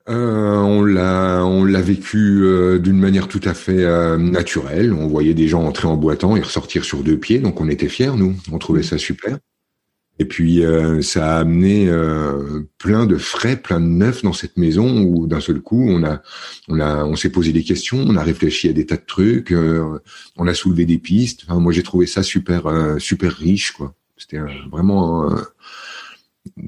[0.10, 4.94] Euh, on l'a on l'a vécu euh, d'une manière tout à fait euh, naturelle.
[4.94, 7.90] On voyait des gens entrer en boitant et ressortir sur deux pieds, donc on était
[7.90, 8.36] fiers nous.
[8.52, 9.38] On trouvait ça super.
[10.20, 14.58] Et puis euh, ça a amené euh, plein de frais, plein de neufs dans cette
[14.58, 16.24] maison où d'un seul coup on a
[16.68, 19.52] on a on s'est posé des questions, on a réfléchi à des tas de trucs,
[19.52, 20.00] euh,
[20.36, 21.48] on a soulevé des pistes.
[21.50, 22.64] Moi j'ai trouvé ça super
[23.00, 23.94] super riche quoi.
[24.18, 24.40] C'était
[24.72, 25.30] vraiment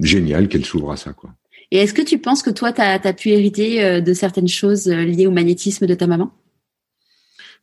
[0.00, 1.30] génial qu'elle s'ouvre à ça quoi.
[1.72, 5.26] Et est-ce que tu penses que toi tu as, pu hériter de certaines choses liées
[5.26, 6.32] au magnétisme de ta maman?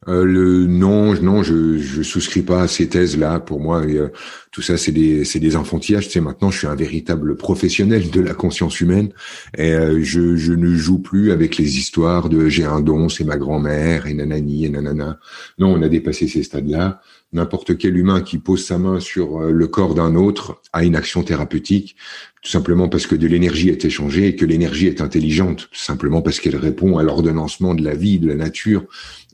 [0.08, 3.40] Euh, le non, non, je je souscris pas à ces thèses-là.
[3.40, 4.10] Pour moi, euh,
[4.52, 6.06] tout ça, c'est des c'est des enfantillages.
[6.06, 9.12] Tu sais, maintenant, je suis un véritable professionnel de la conscience humaine
[9.58, 13.24] et euh, je je ne joue plus avec les histoires de j'ai un don, c'est
[13.24, 15.20] ma grand-mère et nanani et nanana.
[15.58, 17.02] Non, on a dépassé ces stades-là.
[17.34, 21.24] N'importe quel humain qui pose sa main sur le corps d'un autre a une action
[21.24, 21.98] thérapeutique,
[22.42, 26.40] tout simplement parce que de l'énergie est échangée et que l'énergie est intelligente, simplement parce
[26.40, 28.86] qu'elle répond à l'ordonnancement de la vie, de la nature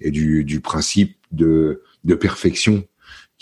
[0.02, 1.82] et du, principe de
[2.20, 2.84] perfection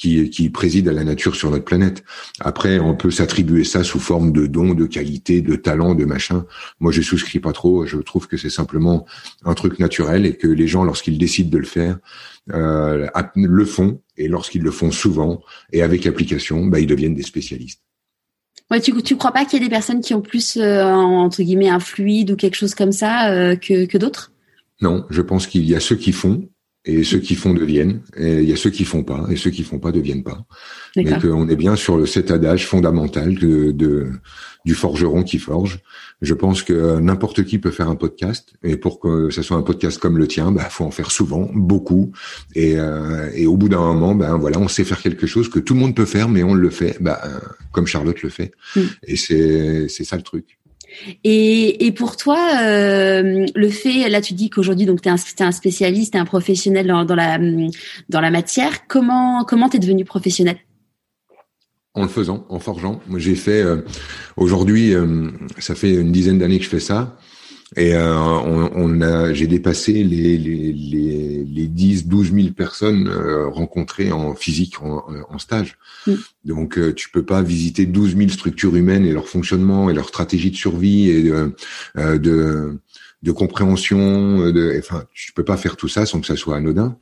[0.01, 2.03] qui, qui, préside à la nature sur notre planète.
[2.39, 6.45] Après, on peut s'attribuer ça sous forme de dons, de qualité, de talent, de machin.
[6.79, 7.85] Moi, je souscris pas trop.
[7.85, 9.05] Je trouve que c'est simplement
[9.45, 11.99] un truc naturel et que les gens, lorsqu'ils décident de le faire,
[12.51, 14.01] euh, le font.
[14.17, 17.81] Et lorsqu'ils le font souvent et avec application, bah, ils deviennent des spécialistes.
[18.71, 21.43] Ouais, tu tu crois pas qu'il y a des personnes qui ont plus euh, entre
[21.43, 24.31] guillemets un fluide ou quelque chose comme ça euh, que que d'autres?
[24.81, 26.47] Non, je pense qu'il y a ceux qui font
[26.83, 29.51] et ceux qui font deviennent, et il y a ceux qui font pas, et ceux
[29.51, 30.45] qui font pas deviennent pas.
[30.95, 34.09] Mais qu'on est bien sur le cet adage fondamental de, de,
[34.65, 35.79] du forgeron qui forge.
[36.21, 39.61] Je pense que n'importe qui peut faire un podcast, et pour que ce soit un
[39.61, 42.13] podcast comme le tien, bah faut en faire souvent, beaucoup,
[42.55, 45.59] et, euh, et au bout d'un moment, ben voilà, on sait faire quelque chose que
[45.59, 47.21] tout le monde peut faire, mais on le fait, bah,
[47.71, 48.81] comme Charlotte le fait, mm.
[49.03, 50.57] et c'est c'est ça le truc.
[51.23, 56.15] Et, pour toi, euh, le fait, là tu dis qu'aujourd'hui donc tu es, un spécialiste,
[56.15, 57.37] es un professionnel dans, dans, la
[58.09, 58.87] dans la matière.
[58.87, 60.57] Comment comment t'es devenu professionnel?
[61.93, 63.01] En le faisant, en forgeant.
[63.07, 63.81] Moi j'ai fait euh,
[64.37, 67.17] aujourd'hui, euh, ça fait une dizaine d'années que je fais ça.
[67.77, 73.07] Et euh, on, on, a, j'ai dépassé les, les, les, les 10, 12 000 personnes
[73.07, 75.77] euh, rencontrées en physique, en, en stage.
[76.05, 76.13] Mm.
[76.43, 80.09] Donc, euh, tu peux pas visiter 12 000 structures humaines et leur fonctionnement et leur
[80.09, 81.55] stratégie de survie et de,
[81.97, 82.77] euh, de,
[83.23, 84.51] de compréhension.
[84.51, 86.97] De, enfin, tu peux pas faire tout ça sans que ça soit anodin.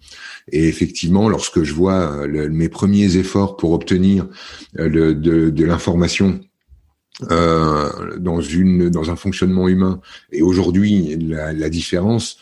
[0.51, 4.27] Et effectivement, lorsque je vois mes premiers efforts pour obtenir
[4.73, 6.41] le, de, de l'information
[7.31, 10.01] euh, dans une dans un fonctionnement humain.
[10.31, 12.37] Et aujourd'hui, la, la différence,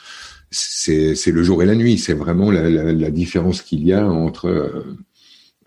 [0.51, 1.97] c'est c'est le jour et la nuit.
[1.97, 4.97] C'est vraiment la, la, la différence qu'il y a entre euh,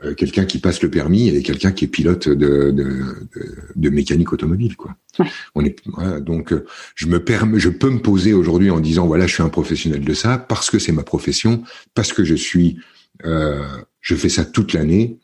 [0.04, 3.90] euh, quelqu'un qui passe le permis et quelqu'un qui est pilote de, de, de, de
[3.90, 4.96] mécanique automobile quoi.
[5.18, 5.26] Ouais.
[5.54, 6.54] On est voilà, donc
[6.94, 10.02] je me permets, je peux me poser aujourd'hui en disant voilà je suis un professionnel
[10.02, 11.62] de ça parce que c'est ma profession
[11.94, 12.78] parce que je suis
[13.26, 13.66] euh,
[14.00, 15.18] je fais ça toute l'année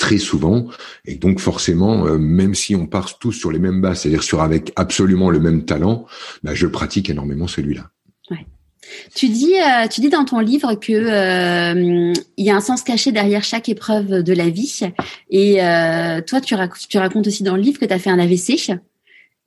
[0.00, 0.66] très souvent.
[1.04, 4.40] Et donc forcément, euh, même si on part tous sur les mêmes bases, c'est-à-dire sur
[4.40, 6.06] avec absolument le même talent,
[6.42, 7.90] bah, je pratique énormément celui-là.
[8.30, 8.46] Ouais.
[9.14, 12.82] Tu dis, euh, tu dis dans ton livre que euh, il y a un sens
[12.82, 14.80] caché derrière chaque épreuve de la vie.
[15.28, 15.58] Et
[16.26, 16.56] toi, tu,
[16.88, 18.72] tu, racontes aussi dans le livre que tu as fait un AVC.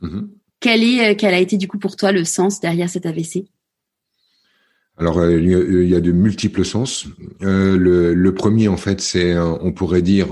[0.01, 0.27] Mm-hmm.
[0.59, 3.45] Quel est, quel a été du coup pour toi le sens derrière cet AVC
[4.97, 7.07] alors euh, il y a de multiples sens.
[7.41, 10.27] Euh, le, premier en fait, c'est euh, on pourrait dire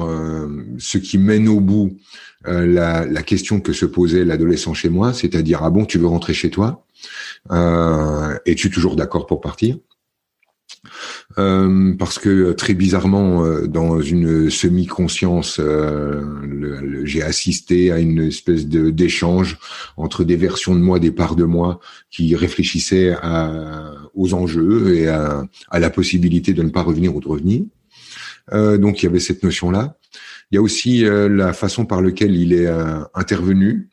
[0.78, 1.98] ce qui mène au bout
[2.46, 6.34] la, la, question que se posait l'adolescent chez moi, c'est-à-dire ah bon tu veux rentrer
[6.34, 6.86] chez toi?
[8.46, 9.78] Es-tu toujours d'accord pour partir?
[11.38, 18.68] Euh, parce que très bizarrement, euh, dans une semi-conscience, euh, j'ai assisté à une espèce
[18.68, 19.58] d'échange
[19.98, 21.80] entre des versions de moi, des parts de moi,
[22.10, 27.20] qui réfléchissaient à, aux enjeux et à, à, la possibilité de ne pas revenir ou
[27.20, 27.64] de revenir.
[28.52, 29.98] donc il y avait cette notion-là.
[30.52, 32.68] Il y a aussi la façon par laquelle il est
[33.14, 33.90] intervenu.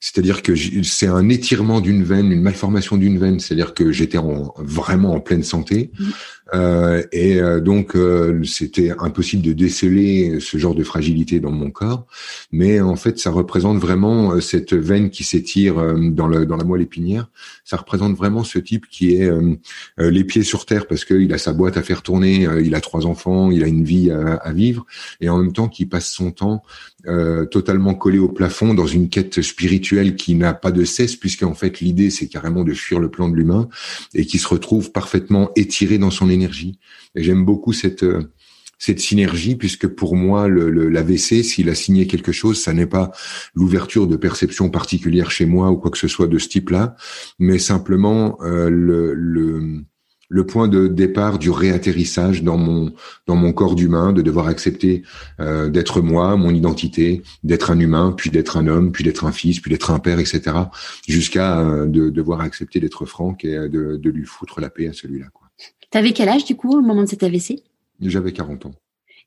[0.00, 3.38] C'est-à-dire que c'est un étirement d'une veine, une malformation d'une veine.
[3.38, 5.90] C'est-à-dire que j'étais en, vraiment en pleine santé.
[5.98, 6.04] Mmh.
[6.54, 11.70] Euh, et euh, donc, euh, c'était impossible de déceler ce genre de fragilité dans mon
[11.70, 12.06] corps.
[12.52, 16.64] Mais en fait, ça représente vraiment euh, cette veine qui s'étire dans, le, dans la
[16.64, 17.28] moelle épinière.
[17.64, 19.30] Ça représente vraiment ce type qui est
[19.98, 23.06] les pieds sur terre parce qu'il a sa boîte à faire tourner, il a trois
[23.06, 24.86] enfants, il a une vie à, vivre.
[25.20, 26.62] Et en même temps, qui passe son temps
[27.06, 31.54] euh, totalement collé au plafond dans une quête spirituelle qui n'a pas de cesse puisqu'en
[31.54, 33.70] fait l'idée c'est carrément de fuir le plan de l'humain
[34.12, 36.39] et qui se retrouve parfaitement étiré dans son énergie.
[37.14, 38.32] Et j'aime beaucoup cette euh,
[38.78, 43.12] cette synergie puisque pour moi le, l'AVC s'il a signé quelque chose ça n'est pas
[43.54, 46.96] l'ouverture de perception particulière chez moi ou quoi que ce soit de ce type-là
[47.38, 49.84] mais simplement euh, le, le
[50.30, 52.92] le point de départ du réatterrissage dans mon
[53.26, 55.02] dans mon corps d'humain, de devoir accepter
[55.40, 59.32] euh, d'être moi, mon identité, d'être un humain, puis d'être un homme, puis d'être un
[59.32, 60.42] fils, puis d'être un père, etc.
[61.08, 64.92] Jusqu'à euh, de devoir accepter d'être franc et de, de lui foutre la paix à
[64.92, 65.26] celui-là.
[65.34, 65.39] Quoi.
[65.90, 67.62] T'avais quel âge du coup au moment de cet AVC
[68.00, 68.74] J'avais 40 ans.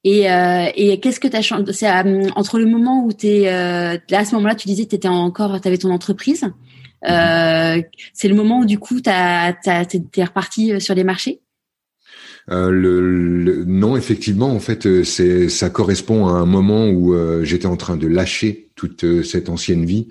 [0.05, 3.27] Et, euh, et qu'est-ce que tu as changé C'est euh, entre le moment où tu
[3.27, 6.45] es là à ce moment-là, tu disais que tu encore, tu avais ton entreprise.
[7.01, 11.41] c'est le moment où du coup, t'as, t'as, t'es reparti sur les marchés?
[12.51, 17.77] Euh, le, non, effectivement, en fait, c'est ça correspond à un moment où j'étais en
[17.77, 20.09] train de lâcher toute euh, cette ancienne vie.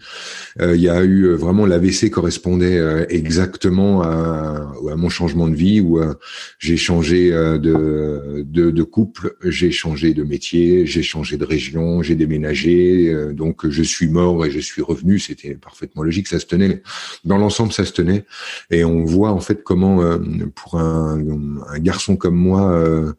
[0.61, 2.81] Euh, il y a eu euh, vraiment l'AVC correspondait
[3.11, 6.01] exactement à, à, mon changement de vie où
[6.59, 12.15] j'ai changé de, de, de, couple, j'ai changé de métier, j'ai changé de région, j'ai
[12.15, 13.15] déménagé.
[13.33, 15.19] donc je suis mort et je suis revenu.
[15.19, 16.83] C'était parfaitement logique, ça se tenait.
[17.25, 18.25] Dans l'ensemble, ça se tenait.
[18.71, 20.01] Et on voit en fait comment
[20.55, 21.21] pour un,
[21.69, 23.15] un garçon comme moi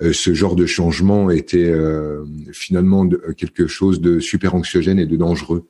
[0.00, 1.72] ce genre de changement était
[2.52, 5.68] finalement quelque chose de super anxiogène et de dangereux.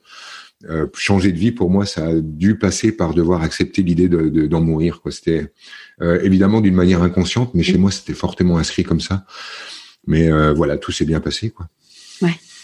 [0.69, 4.23] Euh, changer de vie pour moi, ça a dû passer par devoir accepter l'idée d'en
[4.23, 5.01] de, d'en mourir.
[5.09, 5.51] C'était
[6.01, 9.25] évidemment d'une manière inconsciente, mais chez moi c'était fortement inscrit comme ça.
[10.07, 11.67] Mais voilà, tout s'est bien passé, quoi.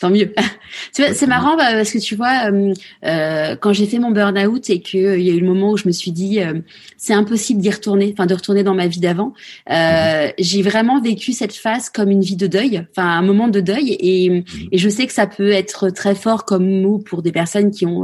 [0.02, 0.34] Tant mieux.
[0.94, 2.74] c'est marrant bah, parce que tu vois, euh,
[3.06, 5.78] euh, quand j'ai fait mon burn-out et qu'il euh, y a eu le moment où
[5.78, 6.40] je me suis dit,
[6.98, 9.34] c'est impossible d'y retourner, enfin de retourner dans ma vie d'avant,
[9.70, 10.34] mhm.
[10.40, 13.96] j'ai vraiment vécu cette phase comme une vie de deuil, enfin un moment de deuil.
[14.00, 14.44] Et, mhm.
[14.72, 17.86] et, je sais que ça peut être très fort comme mot pour des personnes qui
[17.86, 18.04] ont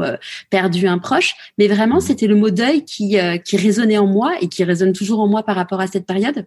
[0.52, 2.02] perdu un proche, mais vraiment mhm.
[2.02, 5.42] c'était le mot deuil qui, qui résonnait en moi et qui résonne toujours en moi
[5.42, 6.46] par rapport à cette période.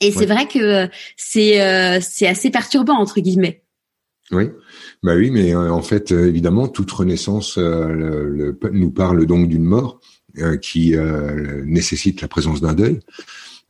[0.00, 3.63] Et c'est vrai que c'est c'est assez perturbant entre guillemets.
[4.30, 4.50] Oui,
[5.02, 9.64] bah oui, mais euh, en fait, euh, évidemment, toute renaissance euh, nous parle donc d'une
[9.64, 10.00] mort
[10.60, 10.96] qui
[11.64, 12.98] nécessite la présence d'un deuil.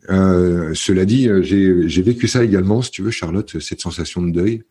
[0.09, 4.63] cela dit, j'ai vécu ça également, si tu veux, Charlotte, cette sensation de deuil.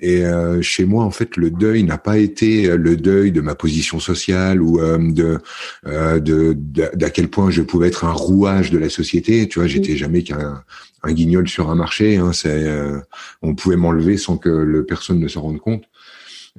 [0.00, 0.22] Et
[0.60, 4.60] chez moi, en fait, le deuil n'a pas été le deuil de ma position sociale
[4.60, 5.38] ou de
[5.86, 6.52] de
[6.94, 9.48] d'à quel point je pouvais être un rouage de la société.
[9.48, 10.62] Tu vois, j'étais jamais qu'un
[11.02, 12.16] un guignol sur un marché.
[12.16, 12.98] Hein, c'est, euh,
[13.42, 15.84] on pouvait m'enlever sans que le personne ne s'en rende compte.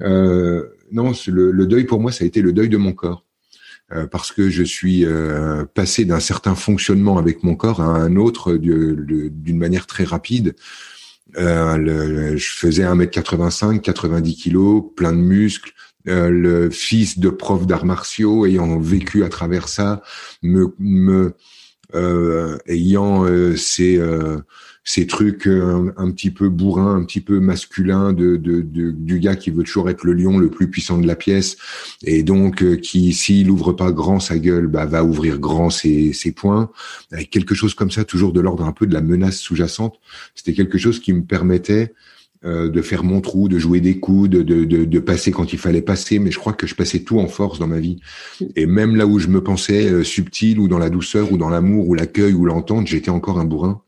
[0.00, 3.24] Euh, non, le, deuil pour moi, ça a été le deuil de mon corps.
[3.92, 8.16] Euh, parce que je suis euh, passé d'un certain fonctionnement avec mon corps à un
[8.16, 10.54] autre d'une manière très rapide.
[11.34, 15.72] Le, je faisais 1m85, 90 kilos, plein de muscles,
[16.04, 20.02] le fils de prof d'arts martiaux ayant vécu à travers ça
[20.42, 21.34] me, euh,
[22.66, 24.38] ayant euh, ces euh,
[24.84, 29.36] ces trucs un, petit peu bourrins, un petit peu masculins de, de, de, du gars
[29.36, 31.56] qui veut toujours être le lion le plus puissant de la pièce
[32.02, 36.32] et donc qui s'il ouvre pas grand sa gueule, bah va ouvrir grand ses, ses
[36.32, 36.68] poings
[37.12, 40.00] avec quelque chose comme ça, toujours de l'ordre un peu de la menace sous-jacente.
[40.34, 41.94] C'était quelque chose qui me permettait
[42.44, 45.60] euh, de faire mon trou, de jouer des coups, de, de, de, passer quand il
[45.60, 48.00] fallait passer, mais je crois que je passais tout en force dans ma vie.
[48.56, 51.48] Et même là où je me pensais euh, subtil, ou dans la douceur, ou dans
[51.48, 53.80] l'amour, ou l'accueil, ou l'entente, j'étais encore un bourrin.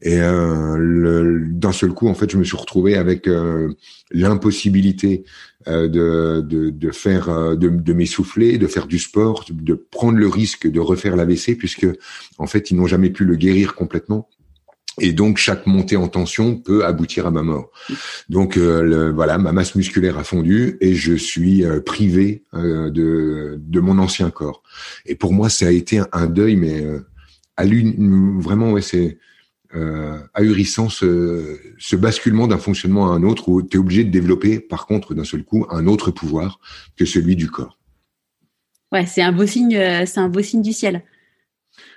[0.00, 3.74] Et euh, d'un seul coup, en fait, je me suis retrouvé avec euh,
[4.10, 5.24] l'impossibilité
[5.66, 10.66] de, de, de, faire, de, de m'essouffler, de faire du sport, de prendre le risque
[10.66, 11.86] de refaire l'AVC, puisque
[12.38, 14.30] en fait, ils n'ont jamais pu le guérir complètement.
[15.00, 17.70] Et donc chaque montée en tension peut aboutir à ma mort.
[18.28, 23.58] Donc euh, voilà, ma masse musculaire a fondu et je suis euh, privé euh, de,
[23.60, 24.62] de mon ancien corps.
[25.04, 26.84] Et pour moi, ça a été un, deuil, mais
[27.56, 27.64] à
[28.38, 29.18] vraiment, ouais, c'est
[30.32, 34.58] ahurissant ce, ce basculement d'un fonctionnement à un autre où tu es obligé de développer,
[34.58, 36.60] par contre, d'un seul coup, un autre pouvoir
[36.96, 37.78] que celui du corps.
[38.90, 41.02] Ouais, c'est un beau signe, c'est un beau signe du ciel.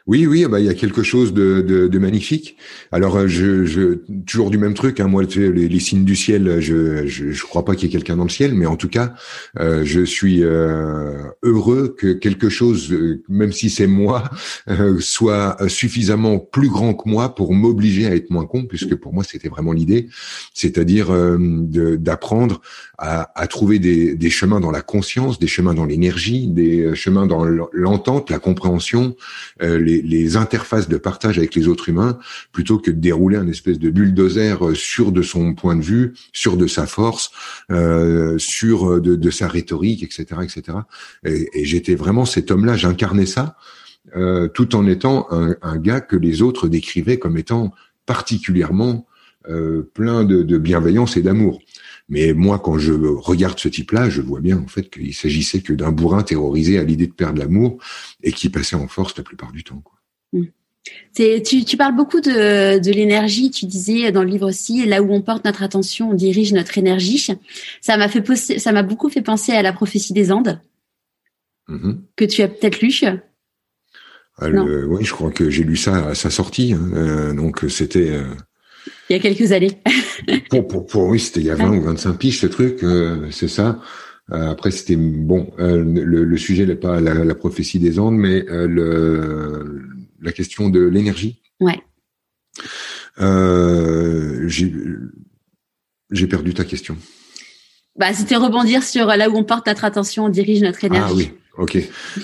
[0.07, 2.57] Oui, oui, bah il y a quelque chose de, de, de magnifique.
[2.91, 4.99] Alors euh, je, je, toujours du même truc.
[4.99, 7.91] Hein, moi, les, les, signes du ciel, je je, je crois pas qu'il y ait
[7.91, 9.13] quelqu'un dans le ciel, mais en tout cas,
[9.59, 14.23] euh, je suis euh, heureux que quelque chose, euh, même si c'est moi,
[14.99, 19.23] soit suffisamment plus grand que moi pour m'obliger à être moins con, puisque pour moi
[19.23, 20.07] c'était vraiment l'idée,
[20.53, 21.09] c'est-à-dire
[21.69, 22.61] d'apprendre
[22.97, 27.25] à, à, trouver des, des chemins dans la conscience, des chemins dans l'énergie, des chemins
[27.25, 29.15] dans l'entente, la compréhension.
[29.61, 32.19] Euh, les, interfaces de partage avec les autres humains,
[32.51, 36.13] plutôt que de dérouler un espèce de bulldozer euh, sur de son point de vue,
[36.33, 37.31] sur de sa force,
[37.71, 40.77] euh, sur de, sa rhétorique, etc., etc.
[41.25, 43.55] Et, j'étais vraiment cet homme-là, j'incarnais ça,
[44.53, 47.71] tout en étant un, gars que les autres décrivaient comme étant
[48.05, 49.05] particulièrement
[49.93, 51.59] plein de, de bienveillance et d'amour.
[52.09, 55.73] Mais moi, quand je regarde ce type-là, je vois bien en fait qu'il s'agissait que
[55.73, 57.77] d'un bourrin terrorisé à l'idée de perdre l'amour
[58.23, 59.81] et qui passait en force la plupart du temps.
[59.83, 59.99] Quoi.
[60.33, 60.45] Hmm.
[61.13, 63.51] Tu, tu, parles beaucoup de, de l'énergie.
[63.51, 66.77] Tu disais dans le livre aussi, là où on porte notre attention, on dirige notre
[66.77, 67.19] énergie.
[67.81, 68.25] Ça m'a fait
[68.57, 70.59] ça m'a beaucoup fait penser à la prophétie des Andes
[71.69, 71.97] mm-hmm.
[72.15, 72.91] que tu as peut-être lu.
[74.41, 76.73] Ah, oui, je crois que j'ai lu ça à sa sortie.
[76.73, 76.89] Hein.
[76.93, 78.09] Euh, donc c'était.
[78.09, 78.33] Euh,
[79.09, 79.71] il y a quelques années.
[80.49, 83.29] pour, pour, pour, oui, c'était il y a 20 ou 25 piges ce truc, euh,
[83.31, 83.79] c'est ça.
[84.31, 85.51] après, c'était bon.
[85.57, 89.81] le, sujet n'est pas la, prophétie des Andes, mais le,
[90.21, 91.41] la question de l'énergie.
[91.59, 91.81] Ouais.
[96.11, 96.97] j'ai perdu ta question.
[97.97, 101.11] Bah, c'était rebondir sur là où on porte notre attention, on dirige notre énergie.
[101.11, 101.31] Ah oui.
[101.59, 101.77] Ok,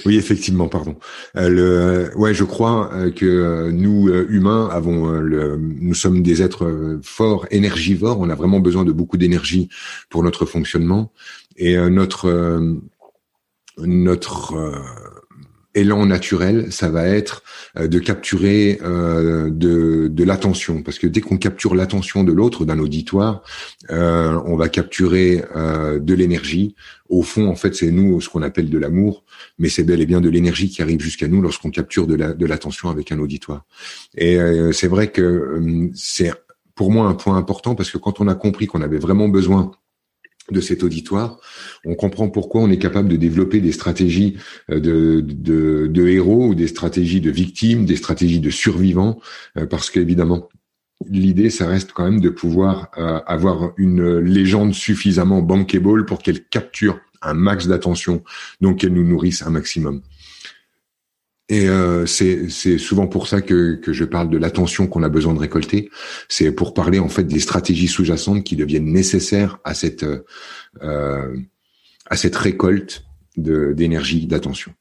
[0.05, 0.95] oui effectivement, pardon.
[1.35, 6.41] Euh, le, ouais, je crois euh, que euh, nous humains avons, le, nous sommes des
[6.41, 8.17] êtres forts, énergivores.
[8.21, 9.67] On a vraiment besoin de beaucoup d'énergie
[10.09, 11.11] pour notre fonctionnement
[11.57, 12.77] et notre
[13.77, 14.55] notre
[15.75, 17.43] élan naturel, ça va être
[17.77, 22.65] euh, de capturer euh, de, de l'attention, parce que dès qu'on capture l'attention de l'autre,
[22.65, 23.43] d'un auditoire,
[23.91, 26.75] euh, on va capturer de l'énergie.
[27.09, 29.23] Au fond, en fait, c'est nous ce qu'on appelle de l'amour,
[29.59, 32.89] mais c'est bel et bien de l'énergie qui arrive jusqu'à nous lorsqu'on capture de l'attention
[32.89, 33.65] avec un auditoire.
[34.17, 34.37] Et
[34.71, 36.31] c'est vrai que c'est
[36.73, 39.71] pour moi un point important parce que quand on a compris qu'on avait vraiment besoin
[40.51, 41.39] de cet auditoire,
[41.85, 44.37] on comprend pourquoi on est capable de développer des stratégies
[44.69, 49.19] euh, de, héros ou des stratégies de victimes, des stratégies de survivants,
[49.57, 50.49] euh, parce qu'évidemment,
[51.09, 56.43] l'idée, ça reste quand même de pouvoir euh, avoir une légende suffisamment bankable pour qu'elle
[56.45, 58.23] capture un max d'attention,
[58.61, 60.01] donc qu'elle nous nourrisse un maximum.
[61.47, 65.39] Et euh, c'est souvent pour ça que, je parle de l'attention qu'on a besoin de
[65.39, 65.89] récolter.
[66.27, 70.05] C'est pour parler en fait des stratégies sous-jacentes qui deviennent nécessaires à cette
[70.81, 71.37] euh,
[72.07, 73.05] à cette récolte
[73.37, 74.73] d'énergie, d'attention.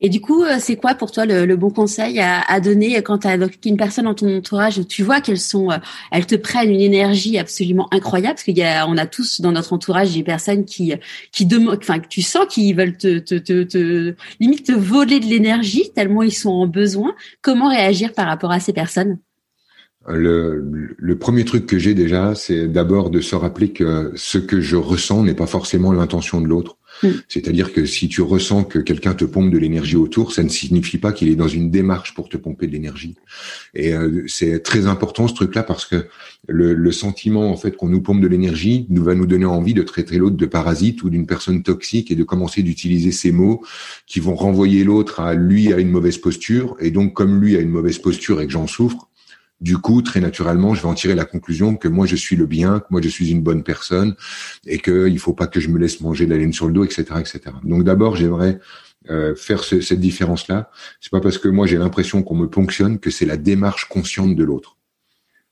[0.00, 3.02] Et du coup, euh, c'est quoi pour toi le, le bon conseil à, à donner
[3.02, 4.78] quand tu as une personne dans ton entourage?
[4.78, 5.78] Où tu vois qu'elles sont, euh,
[6.12, 9.52] elles te prennent une énergie absolument incroyable parce qu'il y a, on a tous dans
[9.52, 10.92] notre entourage des personnes qui,
[11.32, 15.18] qui demandent, enfin que tu sens qu'ils veulent te, te, te, te, limite te voler
[15.18, 17.14] de l'énergie tellement ils sont en besoin.
[17.40, 19.18] Comment réagir par rapport à ces personnes?
[20.08, 24.60] Le, le, premier truc que j'ai déjà, c'est d'abord de se rappeler que ce que
[24.60, 26.76] je ressens n'est pas forcément l'intention de l'autre.
[27.02, 27.08] Mm.
[27.28, 30.98] C'est-à-dire que si tu ressens que quelqu'un te pompe de l'énergie autour, ça ne signifie
[30.98, 33.16] pas qu'il est dans une démarche pour te pomper de l'énergie.
[33.74, 36.06] Et euh, c'est très important ce truc-là parce que
[36.48, 39.74] le, le, sentiment en fait qu'on nous pompe de l'énergie nous va nous donner envie
[39.74, 43.62] de traiter l'autre de parasite ou d'une personne toxique et de commencer d'utiliser ces mots
[44.06, 46.76] qui vont renvoyer l'autre à lui à une mauvaise posture.
[46.80, 49.08] Et donc comme lui a une mauvaise posture et que j'en souffre,
[49.60, 52.46] du coup, très naturellement, je vais en tirer la conclusion que moi je suis le
[52.46, 54.14] bien, que moi je suis une bonne personne,
[54.66, 56.84] et qu'il ne faut pas que je me laisse manger la laine sur le dos,
[56.84, 57.40] etc., etc.
[57.64, 58.58] Donc d'abord, j'aimerais
[59.08, 60.70] euh, faire cette différence-là.
[61.00, 64.34] C'est pas parce que moi j'ai l'impression qu'on me ponctionne que c'est la démarche consciente
[64.34, 64.76] de l'autre.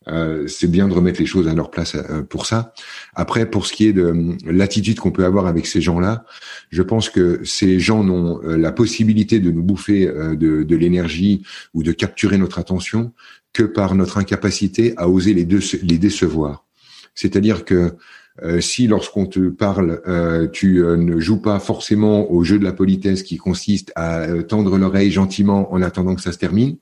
[0.08, 2.74] Euh, c'est bien de remettre les choses à leur place euh, pour ça.
[3.14, 6.26] Après, pour ce qui est de l'attitude qu'on peut avoir avec ces gens-là,
[6.70, 11.42] je pense que ces gens n'ont la possibilité de nous bouffer de, de l'énergie
[11.72, 13.12] ou de capturer notre attention
[13.54, 16.66] que par notre incapacité à oser les, deux, les décevoir.
[17.14, 17.96] C'est-à-dire que
[18.42, 22.64] euh, si lorsqu'on te parle, euh, tu euh, ne joues pas forcément au jeu de
[22.64, 26.76] la politesse qui consiste à tendre l'oreille gentiment en attendant que ça se termine,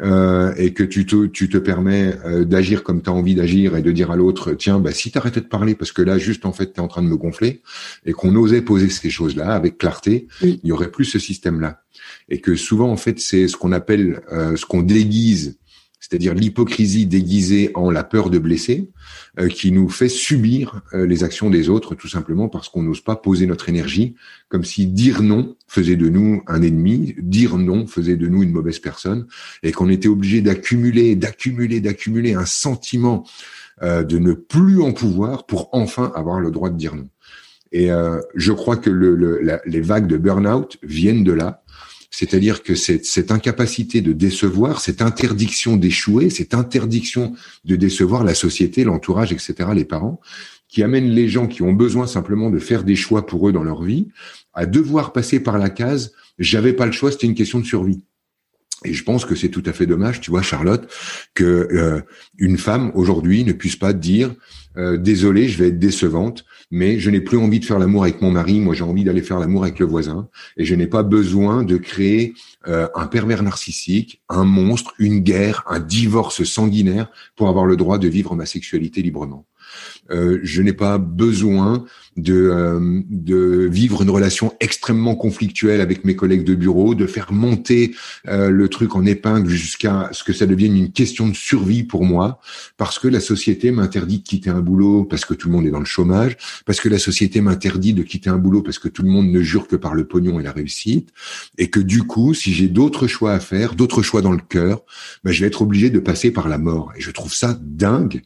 [0.00, 3.92] et que tu te, tu te permets d'agir comme tu as envie d'agir et de
[3.92, 6.72] dire à l'autre, tiens, bah, si t'arrêtais de parler parce que là, juste en fait,
[6.72, 7.62] tu es en train de me gonfler,
[8.04, 11.82] et qu'on osait poser ces choses-là avec clarté, il y aurait plus ce système-là.
[12.28, 15.58] Et que souvent, en fait, c'est ce qu'on appelle, ce qu'on déguise
[16.04, 18.90] c'est-à-dire l'hypocrisie déguisée en la peur de blesser,
[19.40, 23.00] euh, qui nous fait subir euh, les actions des autres tout simplement parce qu'on n'ose
[23.00, 24.14] pas poser notre énergie,
[24.50, 28.52] comme si dire non faisait de nous un ennemi, dire non faisait de nous une
[28.52, 29.26] mauvaise personne,
[29.62, 33.24] et qu'on était obligé d'accumuler, d'accumuler, d'accumuler un sentiment
[33.82, 37.08] euh, de ne plus en pouvoir pour enfin avoir le droit de dire non.
[37.72, 37.88] Et
[38.36, 41.63] je crois que le, les vagues de burn-out viennent de là,
[42.16, 47.34] c'est-à-dire que cette, cette, incapacité de décevoir, cette interdiction d'échouer, cette interdiction
[47.64, 50.20] de décevoir la société, l'entourage, etc., les parents,
[50.68, 53.64] qui amène les gens qui ont besoin simplement de faire des choix pour eux dans
[53.64, 54.06] leur vie,
[54.52, 58.04] à devoir passer par la case «j'avais pas le choix, c'était une question de survie».
[58.84, 60.90] Et je pense que c'est tout à fait dommage, tu vois, Charlotte,
[61.34, 62.00] que euh,
[62.38, 64.34] une femme aujourd'hui ne puisse pas dire
[64.76, 68.20] euh, désolé, je vais être décevante, mais je n'ai plus envie de faire l'amour avec
[68.20, 68.60] mon mari.
[68.60, 71.76] Moi, j'ai envie d'aller faire l'amour avec le voisin, et je n'ai pas besoin de
[71.76, 72.34] créer
[72.66, 77.98] euh, un pervers narcissique, un monstre, une guerre, un divorce sanguinaire pour avoir le droit
[77.98, 79.46] de vivre ma sexualité librement.
[80.10, 81.84] Euh, je n'ai pas besoin
[82.16, 87.32] de, euh, de vivre une relation extrêmement conflictuelle avec mes collègues de bureau, de faire
[87.32, 87.94] monter
[88.28, 92.04] euh, le truc en épingle jusqu'à ce que ça devienne une question de survie pour
[92.04, 92.40] moi,
[92.76, 95.70] parce que la société m'interdit de quitter un boulot parce que tout le monde est
[95.70, 96.36] dans le chômage,
[96.66, 99.40] parce que la société m'interdit de quitter un boulot parce que tout le monde ne
[99.40, 101.10] jure que par le pognon et la réussite,
[101.58, 104.82] et que du coup, si j'ai d'autres choix à faire, d'autres choix dans le cœur,
[105.24, 106.92] ben, je vais être obligé de passer par la mort.
[106.96, 108.22] Et je trouve ça dingue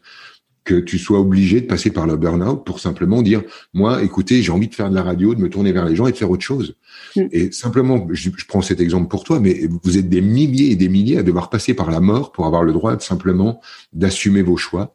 [0.68, 3.42] que tu sois obligé de passer par le burn-out pour simplement dire,
[3.72, 6.06] moi, écoutez, j'ai envie de faire de la radio, de me tourner vers les gens
[6.06, 6.76] et de faire autre chose.
[7.16, 7.22] Mm.
[7.32, 10.90] Et simplement, je, prends cet exemple pour toi, mais vous êtes des milliers et des
[10.90, 13.62] milliers à devoir passer par la mort pour avoir le droit de simplement
[13.94, 14.94] d'assumer vos choix.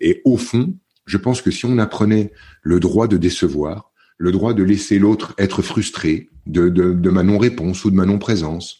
[0.00, 4.54] Et au fond, je pense que si on apprenait le droit de décevoir, le droit
[4.54, 8.78] de laisser l'autre être frustré de, de, de ma non-réponse ou de ma non-présence,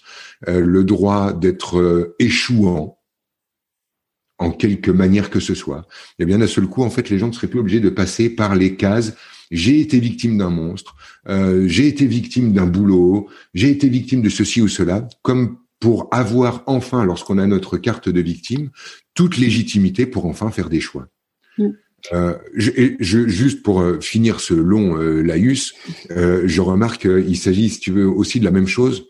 [0.48, 2.96] euh, le droit d'être euh, échouant,
[4.40, 5.86] en quelque manière que ce soit,
[6.18, 8.30] eh bien d'un seul coup, en fait, les gens ne seraient plus obligés de passer
[8.30, 9.14] par les cases.
[9.50, 10.96] J'ai été victime d'un monstre,
[11.28, 16.08] euh, j'ai été victime d'un boulot, j'ai été victime de ceci ou cela, comme pour
[16.12, 18.70] avoir enfin, lorsqu'on a notre carte de victime,
[19.14, 21.08] toute légitimité pour enfin faire des choix.
[21.58, 21.70] Mm.
[22.12, 25.74] Euh, je, je, juste pour euh, finir ce long euh, laïus,
[26.10, 29.09] euh, je remarque qu'il s'agit, si tu veux, aussi de la même chose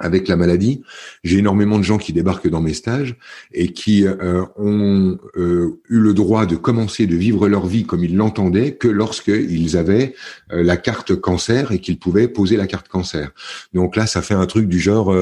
[0.00, 0.82] avec la maladie.
[1.22, 3.16] J'ai énormément de gens qui débarquent dans mes stages
[3.52, 8.02] et qui euh, ont euh, eu le droit de commencer de vivre leur vie comme
[8.02, 10.14] ils l'entendaient que lorsqu'ils avaient
[10.52, 13.30] euh, la carte cancer et qu'ils pouvaient poser la carte cancer.
[13.74, 15.14] Donc là, ça fait un truc du genre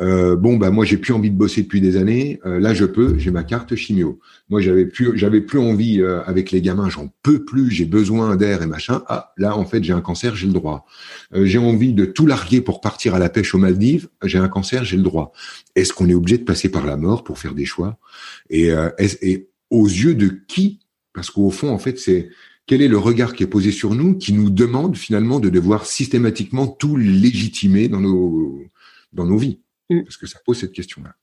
[0.00, 2.40] euh, bon bah moi j'ai plus envie de bosser depuis des années.
[2.46, 4.18] Euh, là je peux, j'ai ma carte chimio.
[4.48, 8.36] Moi j'avais plus j'avais plus envie euh, avec les gamins, j'en peux plus, j'ai besoin
[8.36, 9.02] d'air et machin.
[9.08, 10.86] Ah là en fait j'ai un cancer, j'ai le droit.
[11.32, 14.84] j'ai envie de tout larguer pour partir à la pêche aux Maldives, j'ai un cancer,
[14.84, 15.32] j'ai le droit.
[15.76, 17.98] Est-ce qu'on est obligé de passer par la mort pour faire des choix?
[18.50, 18.70] Et,
[19.22, 20.80] et aux yeux de qui?
[21.12, 22.30] Parce qu'au fond en fait c'est
[22.66, 25.86] quel est le regard qui est posé sur nous qui nous demande finalement de devoir
[25.86, 28.60] systématiquement tout légitimer dans nos
[29.12, 29.60] dans nos vies?
[29.90, 30.02] Mm.
[30.02, 31.14] Parce que ça pose cette question-là.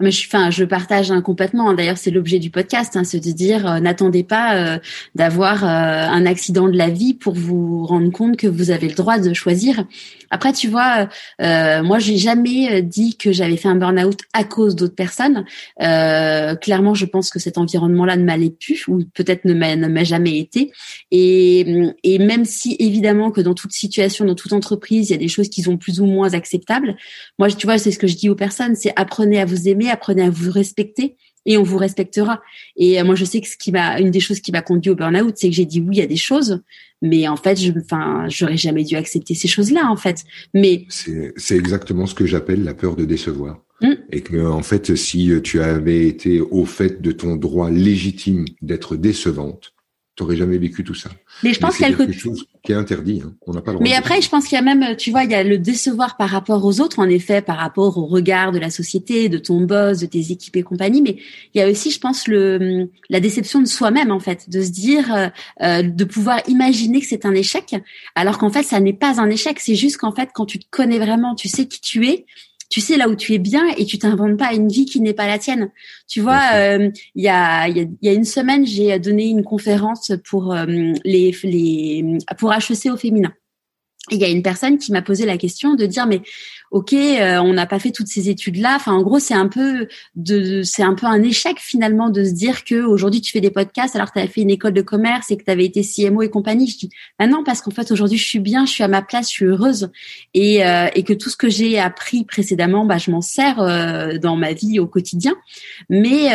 [0.00, 1.72] Mais je, enfin, je partage hein, complètement.
[1.72, 4.78] D'ailleurs, c'est l'objet du podcast, hein, c'est de dire euh, n'attendez pas euh,
[5.14, 8.94] d'avoir euh, un accident de la vie pour vous rendre compte que vous avez le
[8.94, 9.84] droit de choisir.
[10.30, 11.08] Après, tu vois,
[11.40, 15.44] euh, moi, j'ai jamais dit que j'avais fait un burn-out à cause d'autres personnes.
[15.78, 20.72] clairement, je pense que cet environnement-là ne m'allait plus, ou peut-être ne m'a jamais été.
[21.10, 25.18] Et, et même si évidemment que dans toute situation, dans toute entreprise, il y a
[25.18, 26.96] des choses qui sont plus ou moins acceptables.
[27.38, 29.86] Moi, tu vois, c'est ce que je dis aux personnes, c'est apprenez à vous aimer
[29.90, 31.16] apprenez à vous respecter
[31.46, 32.42] et on vous respectera.
[32.76, 34.90] Et euh, moi, je sais que ce qui m'a, une des choses qui m'a conduit
[34.90, 36.60] au burn-out, c'est que j'ai dit oui à des choses,
[37.00, 40.24] mais en fait, je, enfin, j'aurais jamais dû accepter ces choses-là, en fait.
[40.52, 43.62] Mais c'est exactement ce que j'appelle la peur de décevoir.
[43.80, 43.92] Mmh.
[44.10, 48.96] Et que, en fait, si tu avais été au fait de ton droit légitime d'être
[48.96, 49.74] décevante,
[50.16, 51.10] t'aurais jamais vécu tout ça.
[51.42, 53.22] Mais je pense qu'il y a quelque chose qui est interdit.
[53.24, 53.34] Hein.
[53.46, 53.86] On n'a pas le droit.
[53.86, 56.16] Mais après, je pense qu'il y a même, tu vois, il y a le décevoir
[56.16, 59.60] par rapport aux autres, en effet, par rapport au regard de la société, de ton
[59.60, 61.02] boss, de tes équipes et compagnie.
[61.02, 61.18] Mais
[61.54, 64.70] il y a aussi, je pense, le la déception de soi-même, en fait, de se
[64.70, 65.28] dire, euh,
[65.62, 67.76] euh, de pouvoir imaginer que c'est un échec,
[68.14, 69.60] alors qu'en fait, ça n'est pas un échec.
[69.60, 72.24] C'est juste qu'en fait, quand tu te connais vraiment, tu sais qui tu es,
[72.68, 75.14] tu sais là où tu es bien et tu t'inventes pas une vie qui n'est
[75.14, 75.70] pas la tienne.
[76.08, 80.54] Tu vois, euh, il y, a, y, a, une semaine, j'ai donné une conférence pour
[80.54, 83.32] euh, les, les pour HEC au féminin.
[84.10, 86.22] Il y a une personne qui m'a posé la question de dire mais
[86.70, 88.74] ok, euh, on n'a pas fait toutes ces études-là.
[88.76, 92.32] Enfin, en gros, c'est un peu de, c'est un peu un échec finalement de se
[92.32, 94.82] dire que aujourd'hui tu fais des podcasts alors que tu as fait une école de
[94.82, 96.68] commerce et que tu avais été CMO et compagnie.
[96.68, 99.02] Je dis, bah non, parce qu'en fait aujourd'hui je suis bien, je suis à ma
[99.02, 99.90] place, je suis heureuse
[100.34, 104.34] et, euh, que tout ce que j'ai appris précédemment, bah je m'en sers euh, dans
[104.34, 105.36] ma vie au quotidien.
[105.88, 106.28] Mais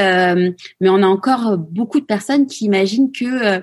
[0.80, 3.62] mais on a encore beaucoup de personnes qui imaginent que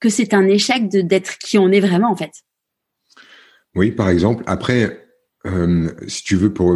[0.00, 2.32] que c'est un échec de d'être qui on est vraiment en fait.
[3.76, 4.42] Oui, par exemple.
[4.46, 5.06] Après,
[5.46, 6.74] euh, si tu veux, pour,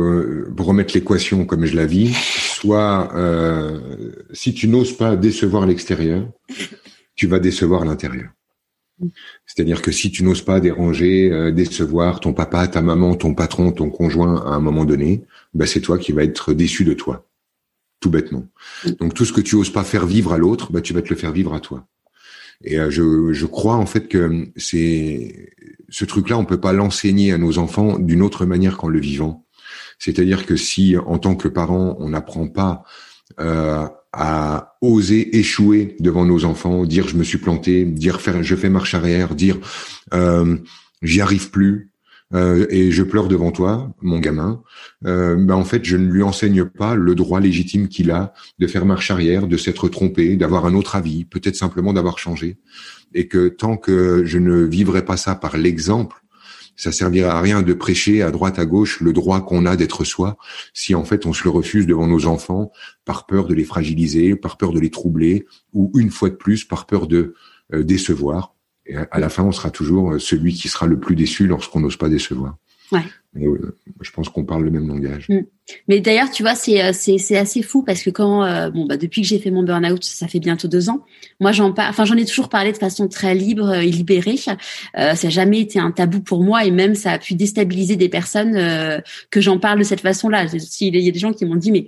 [0.56, 6.28] pour remettre l'équation comme je la vis, soit euh, si tu n'oses pas décevoir l'extérieur,
[7.16, 8.30] tu vas décevoir l'intérieur.
[9.46, 13.72] C'est-à-dire que si tu n'oses pas déranger, euh, décevoir ton papa, ta maman, ton patron,
[13.72, 15.24] ton conjoint à un moment donné,
[15.54, 17.26] ben c'est toi qui vas être déçu de toi,
[18.00, 18.46] tout bêtement.
[18.98, 21.08] Donc tout ce que tu oses pas faire vivre à l'autre, ben, tu vas te
[21.08, 21.86] le faire vivre à toi.
[22.64, 25.50] Et euh, je, je crois en fait que c'est
[25.88, 29.44] ce truc-là, on peut pas l'enseigner à nos enfants d'une autre manière qu'en le vivant.
[29.98, 32.84] C'est-à-dire que si, en tant que parent, on n'apprend pas
[33.38, 38.70] euh, à oser échouer devant nos enfants, dire je me suis planté, dire je fais
[38.70, 39.58] marche arrière, dire
[40.14, 40.56] euh,
[41.02, 41.89] j'y arrive plus,
[42.32, 44.62] euh, et je pleure devant toi, mon gamin,
[45.06, 48.66] euh, ben en fait, je ne lui enseigne pas le droit légitime qu'il a de
[48.66, 52.58] faire marche arrière, de s'être trompé, d'avoir un autre avis, peut-être simplement d'avoir changé,
[53.14, 56.22] et que tant que je ne vivrai pas ça par l'exemple,
[56.76, 60.04] ça servira à rien de prêcher à droite à gauche le droit qu'on a d'être
[60.04, 60.38] soi,
[60.72, 62.72] si en fait on se le refuse devant nos enfants
[63.04, 66.64] par peur de les fragiliser, par peur de les troubler, ou une fois de plus
[66.64, 67.34] par peur de
[67.74, 68.54] euh, décevoir.
[68.90, 71.80] Et à la fin, on sera toujours euh, celui qui sera le plus déçu lorsqu'on
[71.80, 72.56] n'ose pas décevoir.
[72.92, 73.02] Ouais.
[74.00, 75.28] je pense qu'on parle le même langage.
[75.28, 75.42] Mm.
[75.86, 78.96] Mais d'ailleurs, tu vois, c'est euh, c'est assez fou parce que quand euh, bon bah
[78.96, 81.04] depuis que j'ai fait mon burn-out, ça fait bientôt deux ans.
[81.38, 84.36] Moi, j'en enfin j'en ai toujours parlé de façon très libre et libérée.
[84.98, 87.94] Euh, ça n'a jamais été un tabou pour moi et même ça a pu déstabiliser
[87.94, 88.54] des personnes
[89.30, 90.46] que j'en parle de cette façon-là.
[90.80, 91.86] Il y a des gens qui m'ont dit mais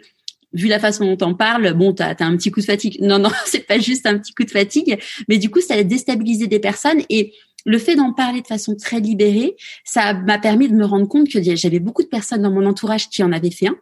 [0.53, 2.99] vu la façon dont on parle, bon, t'as as un petit coup de fatigue.
[3.01, 4.99] Non, non, c'est pas juste un petit coup de fatigue,
[5.29, 7.33] mais du coup, ça a déstabilisé des personnes et
[7.65, 11.29] le fait d'en parler de façon très libérée, ça m'a permis de me rendre compte
[11.29, 13.77] que j'avais beaucoup de personnes dans mon entourage qui en avaient fait un.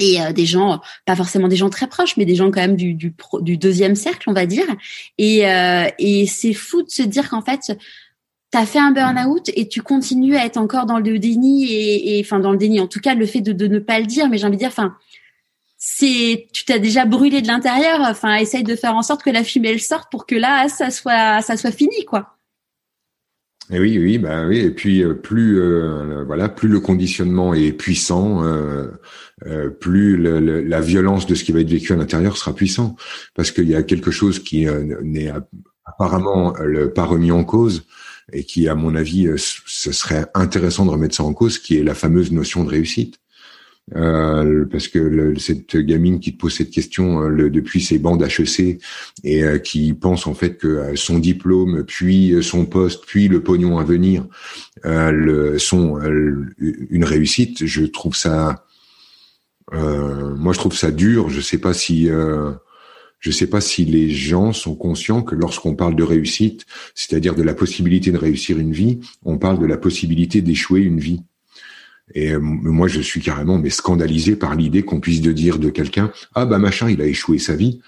[0.00, 2.76] Et euh, des gens, pas forcément des gens très proches, mais des gens quand même
[2.76, 4.64] du, du, du deuxième cercle, on va dire.
[5.18, 7.60] Et, euh, et c'est fou de se dire qu'en fait,
[8.52, 12.18] tu as fait un burn-out et tu continues à être encore dans le déni et,
[12.18, 12.80] et enfin dans le déni.
[12.80, 14.60] En tout cas, le fait de, de ne pas le dire, mais j'ai envie de
[14.60, 14.96] dire, enfin,
[15.84, 17.98] c'est tu t'as déjà brûlé de l'intérieur.
[18.02, 20.92] Enfin, essaye de faire en sorte que la fumée elle sorte pour que là, ça
[20.92, 22.36] soit ça soit fini, quoi.
[23.68, 24.58] Et oui, oui, bah oui.
[24.58, 28.92] Et puis euh, plus euh, voilà, plus le conditionnement est puissant, euh,
[29.46, 32.94] euh plus le, la violence de ce qui va être vécu à l'intérieur sera puissant,
[33.34, 34.66] parce qu'il y a quelque chose qui
[35.02, 35.32] n'est
[35.84, 36.54] apparemment
[36.94, 37.86] pas remis en cause
[38.32, 41.82] et qui, à mon avis, ce serait intéressant de remettre ça en cause, qui est
[41.82, 43.21] la fameuse notion de réussite.
[43.96, 47.98] Euh, parce que le, cette gamine qui te pose cette question euh, le, depuis ses
[47.98, 48.80] bancs HEC
[49.24, 53.78] et euh, qui pense en fait que son diplôme, puis son poste, puis le pognon
[53.78, 54.26] à venir
[54.84, 58.64] le, sont une réussite, je trouve ça,
[59.72, 61.28] moi je trouve ça dur.
[61.28, 62.08] Je sais pas si
[63.18, 67.42] je sais pas si les gens sont conscients que lorsqu'on parle de réussite, c'est-à-dire de
[67.42, 71.22] la possibilité de réussir une vie, on parle de la possibilité d'échouer une vie.
[72.14, 75.70] Et euh, moi, je suis carrément mais scandalisé par l'idée qu'on puisse de dire de
[75.70, 77.80] quelqu'un ah bah machin, il a échoué sa vie.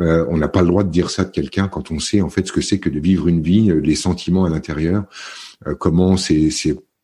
[0.00, 2.28] Euh, on n'a pas le droit de dire ça de quelqu'un quand on sait en
[2.28, 5.04] fait ce que c'est que de vivre une vie, euh, les sentiments à l'intérieur,
[5.78, 6.50] comment c'est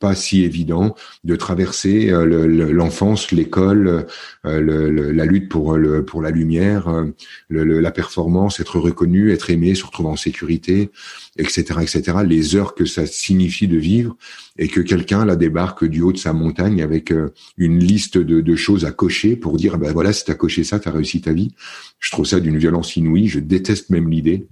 [0.00, 4.06] pas si évident de traverser euh, l'enfance, l'école,
[4.44, 7.14] euh, la lutte pour le pour la lumière, euh,
[7.48, 10.90] la performance, être reconnu, être aimé, se retrouver en sécurité,
[11.38, 12.18] etc., etc.
[12.26, 14.16] Les heures que ça signifie de vivre
[14.58, 17.12] et que quelqu'un la débarque du haut de sa montagne avec
[17.56, 20.78] une liste de, de choses à cocher pour dire ben voilà si t'as coché ça
[20.78, 21.54] t'as réussi ta vie.
[21.98, 23.28] Je trouve ça d'une violence inouïe.
[23.28, 24.46] Je déteste même l'idée.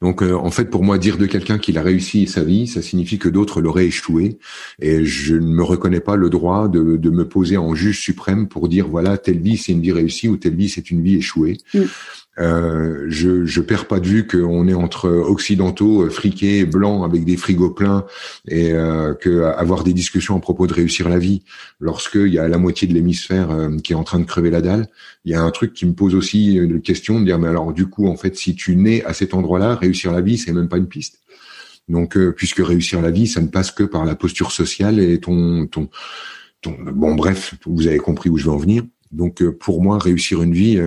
[0.00, 2.82] Donc euh, en fait, pour moi, dire de quelqu'un qu'il a réussi sa vie, ça
[2.82, 4.38] signifie que d'autres l'auraient échoué.
[4.80, 8.68] Et je ne me reconnais pas le droit de, me poser en juge suprême pour
[8.68, 11.58] dire voilà, telle vie c'est une vie réussie ou telle vie c'est une vie échouée.
[11.74, 11.80] Mm.
[12.40, 17.24] Euh, je, je perds pas de vue qu'on est entre occidentaux, euh, friqués, blancs, avec
[17.24, 18.06] des frigos pleins,
[18.48, 21.42] et euh, que avoir des discussions à propos de réussir la vie,
[21.80, 24.62] lorsqu'il y a la moitié de l'hémisphère euh, qui est en train de crever la
[24.62, 24.88] dalle,
[25.24, 27.72] il y a un truc qui me pose aussi une question de dire mais alors
[27.74, 30.68] du coup en fait si tu nais à cet endroit-là, réussir la vie c'est même
[30.68, 31.20] pas une piste.
[31.88, 35.66] Donc puisque réussir la vie ça ne passe que par la posture sociale et ton
[35.66, 35.90] ton
[36.62, 38.84] ton bon bref vous avez compris où je veux en venir.
[39.12, 40.80] Donc pour moi réussir une vie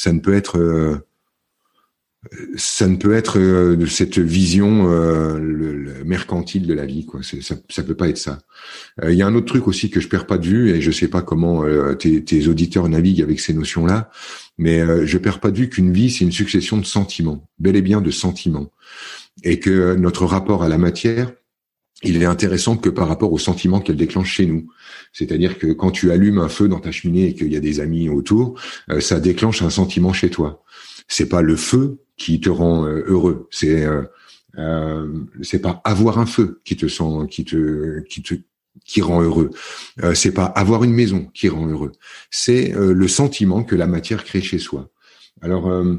[0.00, 1.06] ça ne peut être euh,
[2.56, 7.20] ça ne peut être euh, cette vision euh, le, mercantile de la vie quoi.
[7.22, 8.38] Ça ça peut pas être ça.
[9.06, 10.90] Il y a un autre truc aussi que je perds pas de vue et je
[10.90, 11.64] sais pas comment
[11.96, 14.10] tes, tes, auditeurs naviguent avec ces notions là
[14.56, 17.82] mais je perds pas de vue qu'une vie c'est une succession de sentiments bel et
[17.82, 18.70] bien de sentiments
[19.44, 21.32] et que notre rapport à la matière
[22.02, 24.66] il est intéressant que par rapport aux sentiments qu'elle déclenche chez nous.
[25.12, 27.80] C'est-à-dire que quand tu allumes un feu dans ta cheminée et qu'il y a des
[27.80, 28.58] amis autour,
[28.90, 30.62] euh, ça déclenche un sentiment chez toi.
[31.08, 33.48] C'est pas le feu qui te rend euh, heureux.
[33.50, 35.06] C'est euh,
[35.42, 38.34] c'est pas avoir un feu qui te sent, qui te, qui te,
[38.84, 39.50] qui rend heureux.
[40.14, 41.92] c'est pas avoir une maison qui rend heureux.
[42.30, 44.90] C'est le sentiment que la matière crée chez soi.
[45.42, 45.96] Alors euh,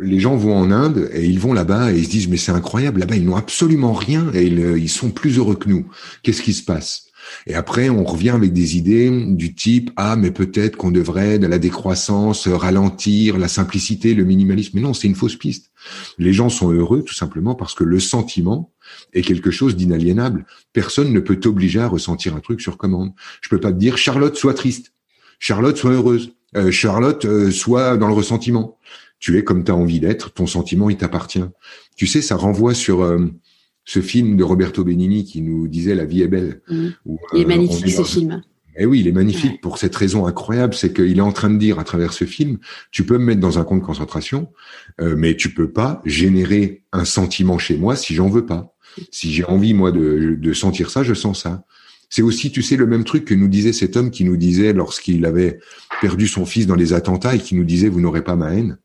[0.00, 2.52] les gens vont en Inde et ils vont là-bas et ils se disent mais c'est
[2.52, 5.86] incroyable là-bas ils n'ont absolument rien et ils, ils, sont plus heureux que nous.
[6.22, 7.06] Qu'est-ce qui se passe?
[7.46, 11.46] Et après on revient avec des idées du type ah mais peut-être qu'on devrait de
[11.46, 14.72] la décroissance ralentir la simplicité le minimalisme.
[14.74, 15.70] Mais non c'est une fausse piste.
[16.18, 18.72] Les gens sont heureux tout simplement parce que le sentiment
[19.12, 20.44] est quelque chose d'inaliénable.
[20.72, 23.12] Personne ne peut t'obliger à ressentir un truc sur commande.
[23.40, 24.92] Je peux pas te dire Charlotte sois triste,
[25.38, 28.78] Charlotte sois heureuse, euh, Charlotte euh, soit dans le ressentiment
[29.20, 31.44] tu es comme tu as envie d'être, ton sentiment, il t'appartient.
[31.94, 33.26] Tu sais, ça renvoie sur euh,
[33.84, 36.62] ce film de Roberto Benigni qui nous disait La vie est belle.
[36.68, 36.88] Mmh.
[37.34, 38.42] il est euh, magnifique ce film.
[38.76, 41.58] Eh oui, il est magnifique pour cette raison incroyable, c'est qu'il est en train de
[41.58, 42.58] dire à travers ce film,
[42.92, 44.48] tu peux me mettre dans un camp de concentration,
[45.00, 48.74] euh, mais tu peux pas générer un sentiment chez moi si j'en veux pas.
[49.10, 51.64] Si j'ai envie moi de, de sentir ça, je sens ça.
[52.08, 54.72] C'est aussi, tu sais, le même truc que nous disait cet homme qui nous disait
[54.72, 55.60] lorsqu'il avait
[56.00, 58.78] perdu son fils dans les attentats et qui nous disait vous n'aurez pas ma haine.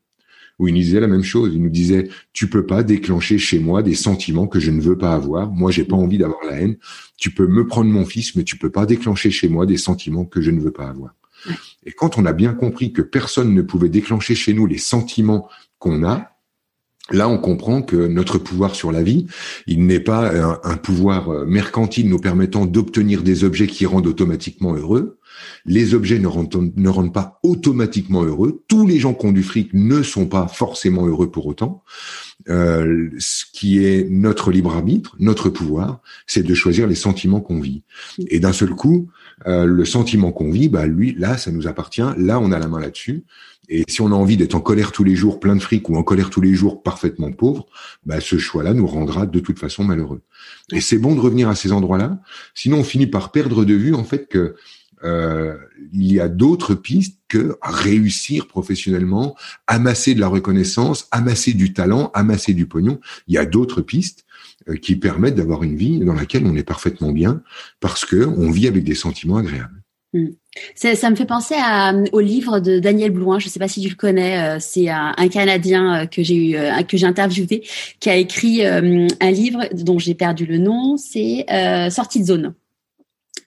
[0.60, 1.51] Où il nous disait la même chose.
[1.53, 4.97] Il nous disait, tu peux pas déclencher chez moi des sentiments que je ne veux
[4.97, 5.51] pas avoir.
[5.51, 6.78] Moi, j'ai pas envie d'avoir la haine.
[7.18, 10.26] Tu peux me prendre mon fils, mais tu peux pas déclencher chez moi des sentiments
[10.26, 11.14] que je ne veux pas avoir.
[11.86, 15.47] Et quand on a bien compris que personne ne pouvait déclencher chez nous les sentiments
[15.78, 16.35] qu'on a,
[17.12, 19.28] Là, on comprend que notre pouvoir sur la vie,
[19.68, 20.32] il n'est pas
[20.64, 25.20] un, pouvoir euh, mercantile nous permettant d'obtenir des objets qui rendent automatiquement heureux.
[25.66, 28.64] Les objets ne rendent, pas automatiquement heureux.
[28.68, 31.84] Tous les gens qui ont du fric ne sont pas forcément heureux pour autant.
[32.49, 37.60] Euh, ce qui est notre libre arbitre, notre pouvoir, c'est de choisir les sentiments qu'on
[37.60, 37.84] vit.
[38.30, 39.10] Et d'un seul coup,
[39.47, 42.06] euh, le sentiment qu'on vit, bah lui, là, ça nous appartient.
[42.18, 43.26] Là, on a la main là-dessus.
[43.70, 45.95] Et si on a envie d'être en colère tous les jours, plein de fric, ou
[45.95, 47.66] en colère tous les jours, parfaitement pauvre,
[48.05, 50.22] bah, ce choix-là nous rendra de toute façon malheureux.
[50.72, 52.20] Et c'est bon de revenir à ces endroits-là.
[52.53, 54.55] Sinon, on finit par perdre de vue en fait que
[55.03, 55.55] euh,
[55.93, 59.36] il y a d'autres pistes que réussir professionnellement,
[59.68, 62.99] amasser de la reconnaissance, amasser du talent, amasser du pognon.
[63.28, 64.26] Il y a d'autres pistes
[64.70, 67.43] euh, qui permettent d'avoir une vie dans laquelle on est parfaitement bien
[67.80, 69.84] parce que on vit avec des sentiments agréables.
[70.13, 70.28] Mm.
[70.76, 73.39] Ça, me fait penser à, au livre de Daniel Blouin.
[73.39, 74.56] Je ne sais pas si tu le connais.
[74.56, 77.64] Euh, c'est un, Canadien euh, que j'ai eu, euh, que j'ai interviewé,
[77.99, 80.97] qui a écrit un livre dont j'ai perdu le nom.
[80.97, 81.45] C'est
[81.89, 82.53] Sortie de zone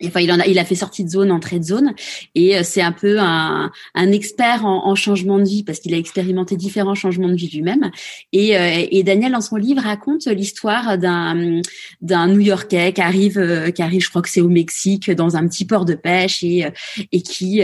[0.05, 1.95] enfin, il en a, il a fait sortie de zone, entrée de zone,
[2.35, 5.95] et euh, c'est un peu un, un expert en, en, changement de vie parce qu'il
[5.95, 7.91] a expérimenté différents changements de vie lui-même.
[8.33, 11.61] Et, euh, et, Daniel, dans son livre, raconte l'histoire d'un
[12.01, 15.47] d'un New-Yorkais qui arrive, euh, qui arrive, je crois que c'est au Mexique, dans un
[15.49, 16.67] petit port de pêche et
[17.13, 17.63] et qui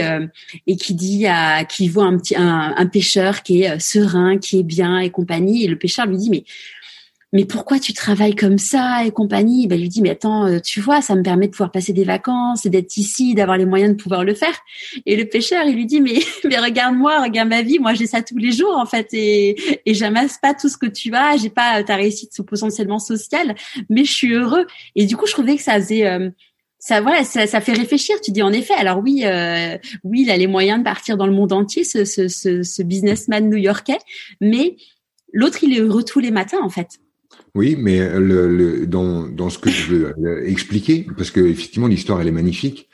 [0.67, 4.59] et qui dit à, qui voit un petit un, un pêcheur qui est serein, qui
[4.59, 6.43] est bien et compagnie, et le pêcheur lui dit mais
[7.35, 9.67] mais pourquoi tu travailles comme ça et compagnie?
[9.67, 12.05] Ben, lui dit mais attends euh, tu vois ça me permet de pouvoir passer des
[12.05, 14.57] vacances et d'être ici d'avoir les moyens de pouvoir le faire.
[15.05, 17.77] Et le pêcheur il lui dit mais mais regarde-moi regarde ma vie.
[17.77, 20.85] Moi j'ai ça tous les jours en fait et et j'amasse pas tout ce que
[20.85, 21.35] tu as.
[21.35, 23.55] J'ai pas ta réussite potentiellement sociale
[23.89, 24.65] mais je suis heureux.
[24.95, 26.29] Et du coup je trouvais que ça faisait euh,
[26.79, 28.15] ça voilà ça, ça, fait réfléchir.
[28.21, 31.27] Tu dis en effet alors oui euh, oui il a les moyens de partir dans
[31.27, 33.99] le monde entier ce ce, ce, ce businessman new-yorkais
[34.39, 34.77] mais
[35.33, 37.01] l'autre il est heureux tous les matins en fait
[37.55, 41.87] oui, mais le, le, dans, dans ce que je veux euh, expliquer, parce que effectivement
[41.87, 42.89] l'histoire elle est magnifique,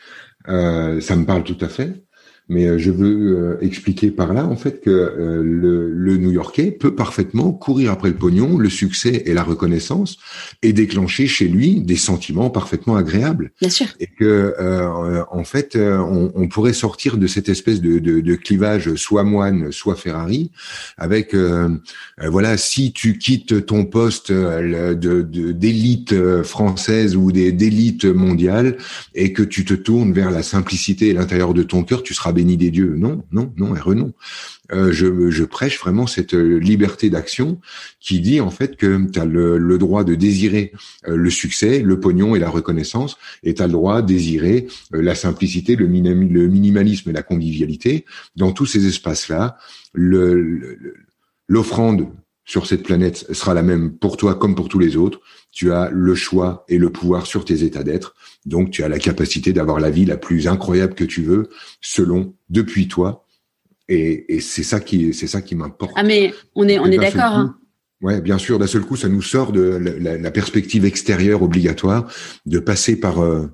[0.48, 2.04] euh, ça me parle tout à fait.
[2.52, 6.72] Mais euh, je veux euh, expliquer par là en fait que euh, le, le New-Yorkais
[6.72, 10.18] peut parfaitement courir après le pognon, le succès et la reconnaissance
[10.62, 13.52] et déclencher chez lui des sentiments parfaitement agréables.
[13.62, 13.88] Bien sûr.
[14.02, 14.54] Et que
[15.32, 19.72] en fait on, on, pourrait sortir de cette espèce de, de, de clivage soit moine
[19.72, 20.52] soit Ferrari
[20.98, 21.34] avec
[22.22, 25.22] voilà si tu quittes ton poste de
[25.54, 28.78] d'élite française ou d'élite mondiale
[29.16, 32.34] et que tu te tournes vers la simplicité et l'intérieur de ton cœur, tu seras
[32.42, 32.96] béni des dieux.
[32.98, 34.14] Non, non, non, et non.
[34.72, 37.60] Euh, je, je, prêche vraiment cette euh, liberté d'action
[38.00, 40.72] qui dit en fait que tu as le, droit de désirer
[41.08, 44.68] euh, le succès, le pognon et la reconnaissance, et tu as le droit de désirer
[44.92, 48.06] la simplicité, le, le, minimalisme et la convivialité.
[48.36, 49.58] Dans tous ces espaces-là,
[51.48, 52.08] l'offrande
[52.46, 55.20] sur cette planète sera la même pour toi comme pour tous les autres.
[55.52, 58.16] Tu as le choix et le pouvoir sur tes états d'être.
[58.46, 61.50] Donc, tu as la capacité d'avoir la vie la plus incroyable que tu veux,
[61.82, 63.26] selon, depuis toi.
[63.88, 65.92] Et, c'est ça qui, c'est ça qui m'importe.
[65.96, 67.36] Ah, mais on est, on est d'accord.
[67.36, 67.58] Hein.
[68.02, 68.58] Ouais, bien sûr.
[68.58, 72.12] D'un seul coup, ça nous sort de la, perspective extérieure obligatoire
[72.46, 73.48] de passer par euh,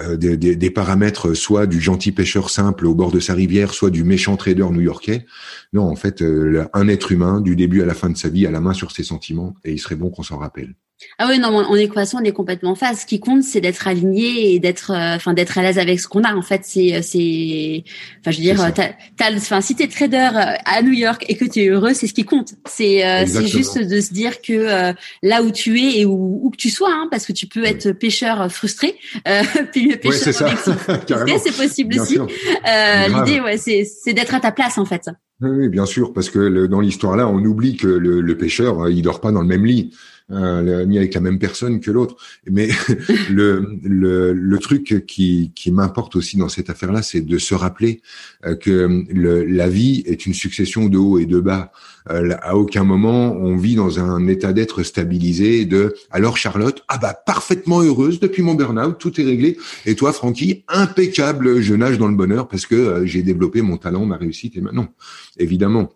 [0.00, 3.90] euh, des, des, paramètres, soit du gentil pêcheur simple au bord de sa rivière, soit
[3.90, 5.24] du méchant trader new-yorkais.
[5.72, 8.46] Non, en fait, euh, un être humain, du début à la fin de sa vie,
[8.46, 10.74] a la main sur ses sentiments, et il serait bon qu'on s'en rappelle.
[11.18, 13.02] Ah oui, non, en équation, on est complètement face.
[13.02, 16.08] Ce qui compte, c'est d'être aligné et d'être, euh, enfin, d'être à l'aise avec ce
[16.08, 16.34] qu'on a.
[16.34, 17.84] En fait, c'est, euh, c'est,
[18.20, 21.44] enfin, je veux dire, t'as, enfin, si t'es trader euh, à New York et que
[21.44, 22.54] tu es heureux, c'est ce qui compte.
[22.66, 26.56] C'est, c'est juste de se dire que là où tu es et où, où que
[26.56, 28.96] tu sois, hein, parce que tu peux être pêcheur frustré,
[29.72, 30.48] puis pêcheur c'est ça.
[31.38, 32.18] c'est possible aussi.
[32.18, 35.10] l'idée, ouais, c'est, c'est d'être à ta place, en fait.
[35.40, 39.02] Oui, bien sûr, parce que dans l'histoire là, on oublie que le, le pêcheur, il
[39.02, 39.90] dort pas dans le même lit.
[40.30, 42.16] Euh, ni avec la même personne que l'autre.
[42.50, 42.70] Mais
[43.30, 48.00] le, le, truc qui, qui m'importe aussi dans cette affaire-là, c'est de se rappeler
[48.46, 51.72] euh, que la vie est une succession de hauts et de bas.
[52.10, 55.66] Euh, à aucun moment on vit dans un état d'être stabilisé.
[55.66, 59.58] De alors Charlotte, ah bah parfaitement heureuse depuis mon burn-out, tout est réglé.
[59.84, 64.06] Et toi, Francky, impeccable, je nage dans le bonheur parce que j'ai développé mon talent,
[64.06, 64.88] ma réussite et maintenant,
[65.36, 65.90] évidemment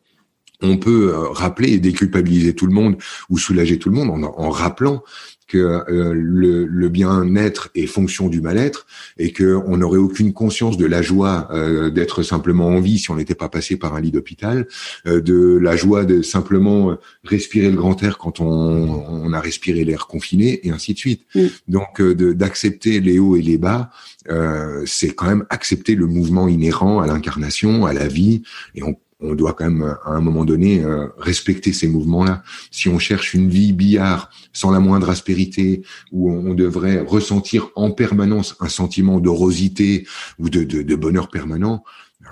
[0.63, 2.97] on peut rappeler et déculpabiliser tout le monde
[3.31, 5.03] ou soulager tout le monde en, en rappelant
[5.49, 8.87] que euh, le, le bien-être est fonction du mal-être
[9.19, 13.11] et que on n'aurait aucune conscience de la joie euh, d'être simplement en vie si
[13.11, 14.69] on n'était pas passé par un lit d'hôpital,
[15.07, 19.85] euh, de la joie de simplement respirer le grand air quand on, on a respiré
[19.85, 21.23] l'air confiné et ainsi de suite.
[21.35, 21.47] Mm.
[21.67, 23.91] Donc d'accepter les hauts et les bas,
[24.85, 28.43] c'est quand même accepter le mouvement inhérent à l'incarnation, à la vie
[28.75, 32.43] et on on doit quand même à un moment donné euh, respecter ces mouvements-là.
[32.71, 37.91] Si on cherche une vie billard sans la moindre aspérité, où on devrait ressentir en
[37.91, 40.07] permanence un sentiment de rosité
[40.39, 41.83] ou de, de, de bonheur permanent.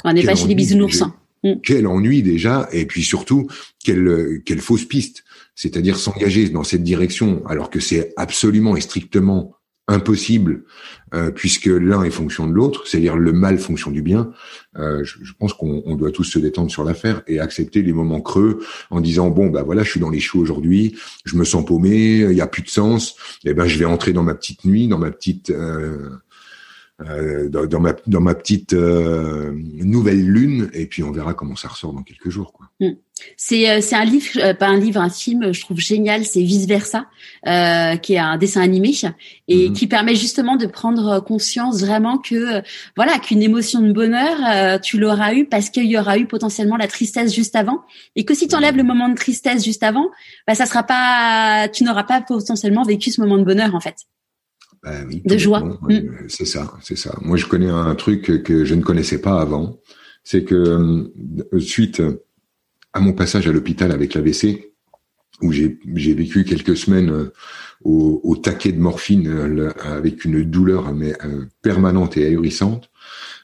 [0.04, 1.02] On n'est pas chez les bisounours.
[1.42, 1.54] Mm.
[1.62, 3.48] Quel ennui déjà, et puis surtout
[3.82, 5.24] quelle, quelle fausse piste.
[5.54, 9.55] C'est-à-dire s'engager dans cette direction alors que c'est absolument et strictement
[9.88, 10.64] impossible
[11.14, 14.32] euh, puisque l'un est fonction de l'autre, c'est-à-dire le mal fonction du bien.
[14.76, 18.60] Euh, je, pense qu'on doit tous se détendre sur l'affaire et accepter les moments creux
[18.90, 22.18] en disant bon bah voilà je suis dans les choux aujourd'hui, je me sens paumé,
[22.18, 24.64] il y a plus de sens, et eh ben je vais entrer dans ma petite
[24.64, 26.10] nuit, dans ma petite euh,
[27.02, 31.68] euh, dans, ma dans ma petite euh, nouvelle lune et puis on verra comment ça
[31.68, 32.70] ressort dans quelques jours quoi.
[32.80, 32.92] Mm.
[33.36, 36.66] C'est euh, c'est un livre pas un livre un film je trouve génial c'est vice
[36.66, 37.04] versa
[37.44, 38.94] qui est un dessin animé
[39.46, 39.72] et mm-hmm.
[39.74, 42.62] qui permet justement de prendre conscience vraiment que
[42.96, 46.88] voilà qu'une émotion de bonheur tu l'auras eu parce qu'il y aura eu potentiellement la
[46.88, 47.82] tristesse juste avant
[48.14, 50.08] et que si tu enlèves le moment de tristesse juste avant
[50.48, 53.96] bah ça sera pas tu n'auras pas potentiellement vécu ce moment de bonheur en fait.
[54.86, 54.92] Bah
[55.24, 55.60] de joie.
[55.60, 56.28] Mm.
[56.28, 57.14] C'est ça, c'est ça.
[57.20, 59.80] Moi, je connais un truc que je ne connaissais pas avant.
[60.24, 62.02] C'est que euh, suite
[62.92, 64.72] à mon passage à l'hôpital avec l'AVC,
[65.42, 67.32] où j'ai vécu quelques semaines euh,
[67.84, 71.12] au, au, taquet de morphine euh, avec une douleur mais,
[71.62, 72.90] permanente et ahurissante,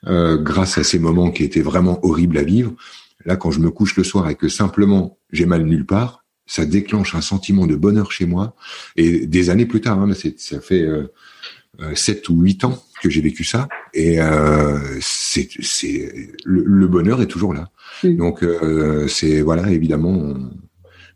[0.07, 2.75] euh, grâce à ces moments qui étaient vraiment horribles à vivre.
[3.25, 6.65] Là, quand je me couche le soir et que simplement j'ai mal nulle part, ça
[6.67, 8.55] déclenche un sentiment de bonheur chez moi.
[8.97, 10.87] Et des années plus tard, hein, ça fait
[11.81, 16.13] euh, sept ou huit ans que j'ai vécu ça et euh, c'est c'est
[16.45, 17.71] le, bonheur est toujours là.
[18.05, 18.17] Mm.
[18.17, 20.35] Donc euh, c'est voilà évidemment.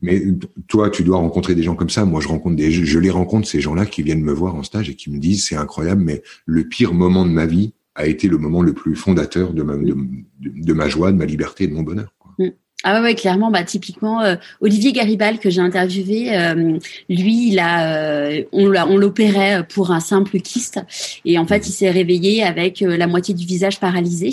[0.01, 0.23] Mais
[0.69, 2.05] toi, tu dois rencontrer des gens comme ça.
[2.05, 4.91] Moi, je rencontre des, je les rencontre ces gens-là qui viennent me voir en stage
[4.91, 8.29] et qui me disent c'est incroyable, mais le pire moment de ma vie a été
[8.29, 11.83] le moment le plus fondateur de ma, de, ma joie, de ma liberté, de mon
[11.83, 12.13] bonheur.
[12.85, 17.97] Ah ouais, clairement, bah typiquement euh, Olivier Garibal que j'ai interviewé, euh, lui, il a,
[17.97, 20.81] euh, on on l'opérait pour un simple kyste
[21.25, 24.31] et en fait, il s'est réveillé avec la moitié du visage paralysé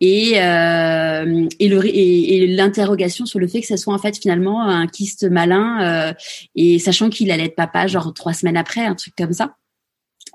[0.00, 4.86] et et le et, l'interrogation sur le fait que ce soit en fait finalement un
[4.86, 6.14] kyste malin
[6.54, 9.56] et sachant qu'il allait être papa genre trois semaines après, un truc comme ça.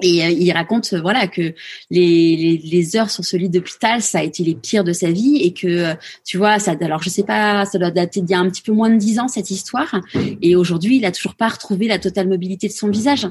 [0.02, 1.54] Et euh, il raconte euh, voilà que
[1.90, 5.38] les, les, heures sur ce lit d'hôpital, ça a été les pires de sa vie
[5.38, 5.94] et que euh,
[6.26, 6.76] tu vois ça.
[6.82, 8.98] Alors je sais pas, ça doit dater d'il y a un petit peu moins de
[8.98, 10.02] dix ans cette histoire.
[10.42, 13.28] Et aujourd'hui, il a toujours pas retrouvé la totale mobilité de son visage.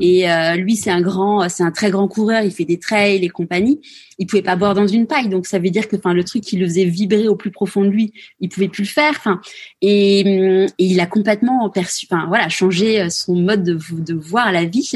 [0.00, 2.42] Et lui, c'est un grand, c'est un très grand coureur.
[2.42, 3.80] Il fait des trails et compagnie
[4.18, 5.28] il pouvait pas boire dans une paille.
[5.28, 7.82] Donc ça veut dire que, enfin, le truc qui le faisait vibrer au plus profond
[7.82, 9.38] de lui, il pouvait plus le faire.
[9.80, 14.64] Et, et, il a complètement perçu, enfin voilà, changé son mode de, de voir la
[14.64, 14.90] vie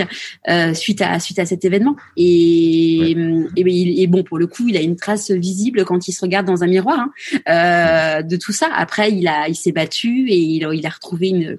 [0.74, 1.96] suite à suite à cet événement.
[2.16, 3.12] Et,
[3.56, 6.46] et, et, bon, pour le coup, il a une trace visible quand il se regarde
[6.46, 7.10] dans un miroir hein,
[7.48, 8.68] euh, de tout ça.
[8.74, 11.56] Après, il a, il s'est battu et il, il a retrouvé une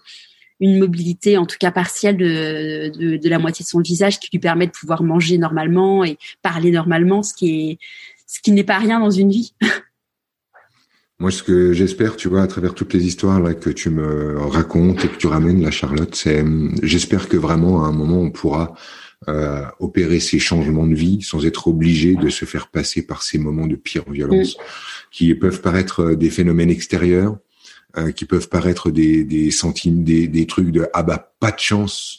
[0.60, 4.30] une mobilité, en tout cas partielle, de, de, de, la moitié de son visage qui
[4.32, 7.80] lui permet de pouvoir manger normalement et parler normalement, ce qui est
[8.28, 9.54] ce qui n'est pas rien dans une vie.
[11.20, 14.38] Moi, ce que j'espère, tu vois, à travers toutes les histoires là que tu me
[14.40, 16.44] racontes et que tu ramènes, la Charlotte, c'est,
[16.82, 18.74] j'espère que vraiment à un moment on pourra
[19.28, 23.38] euh, opérer ces changements de vie sans être obligé de se faire passer par ces
[23.38, 24.58] moments de pire violence,
[25.12, 27.38] qui peuvent paraître des phénomènes extérieurs,
[27.98, 31.60] euh, qui peuvent paraître des, des centimes, des, des trucs de ah bah pas de
[31.60, 32.18] chance,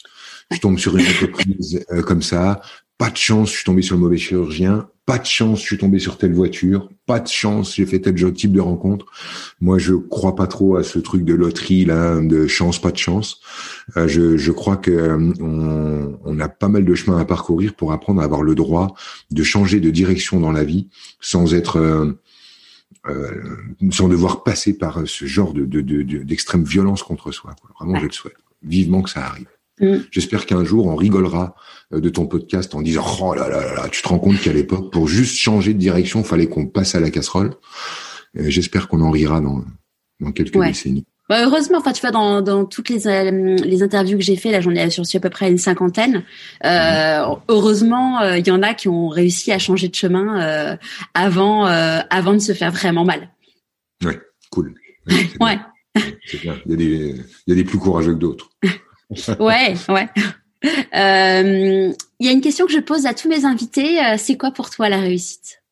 [0.53, 2.61] je tombe sur une entreprise euh, comme ça,
[2.97, 5.79] pas de chance, je suis tombé sur le mauvais chirurgien, pas de chance, je suis
[5.79, 9.07] tombé sur telle voiture, pas de chance, j'ai fait tel type de rencontre.
[9.61, 12.97] Moi, je crois pas trop à ce truc de loterie là, de chance, pas de
[12.97, 13.41] chance.
[13.97, 17.93] Euh, je, je, crois que on, on, a pas mal de chemin à parcourir pour
[17.93, 18.95] apprendre à avoir le droit
[19.31, 20.89] de changer de direction dans la vie
[21.21, 22.17] sans être
[23.07, 23.43] euh,
[23.91, 25.65] sans devoir passer par ce genre de,
[26.23, 27.55] d'extrême de, violence contre soi.
[27.79, 29.47] Vraiment, je le souhaite vivement que ça arrive.
[29.81, 29.97] Mm.
[30.11, 31.57] J'espère qu'un jour on rigolera
[31.93, 34.53] euh, de ton podcast en disant oh là là là, tu te rends compte qu'à
[34.53, 37.55] l'époque pour juste changer de direction fallait qu'on passe à la casserole.
[38.35, 39.64] J'espère qu'on en rira dans
[40.20, 41.07] dans quelques décennies.
[41.29, 44.51] Bah, heureusement, enfin tu vois dans, dans toutes les euh, les interviews que j'ai fait,
[44.51, 46.22] là j'en ai sur à peu près une cinquantaine.
[46.64, 47.37] Euh, mhm.
[47.49, 50.77] Heureusement, euh, il y en a qui ont réussi à changer de chemin euh,
[51.14, 53.31] avant avant de se faire vraiment mal.
[54.05, 54.20] Ouais,
[54.51, 54.75] cool.
[55.41, 55.59] ouais.
[56.33, 58.51] Il y, a des, il y a des plus courageux que d'autres.
[59.41, 60.09] ouais, ouais.
[60.95, 64.01] Euh, il y a une question que je pose à tous mes invités.
[64.01, 65.63] Euh, c'est quoi pour toi la réussite?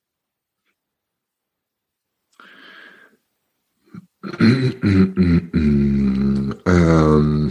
[6.69, 7.49] Euh,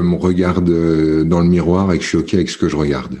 [0.00, 3.18] me regarde dans le miroir et que je suis OK avec ce que je regarde.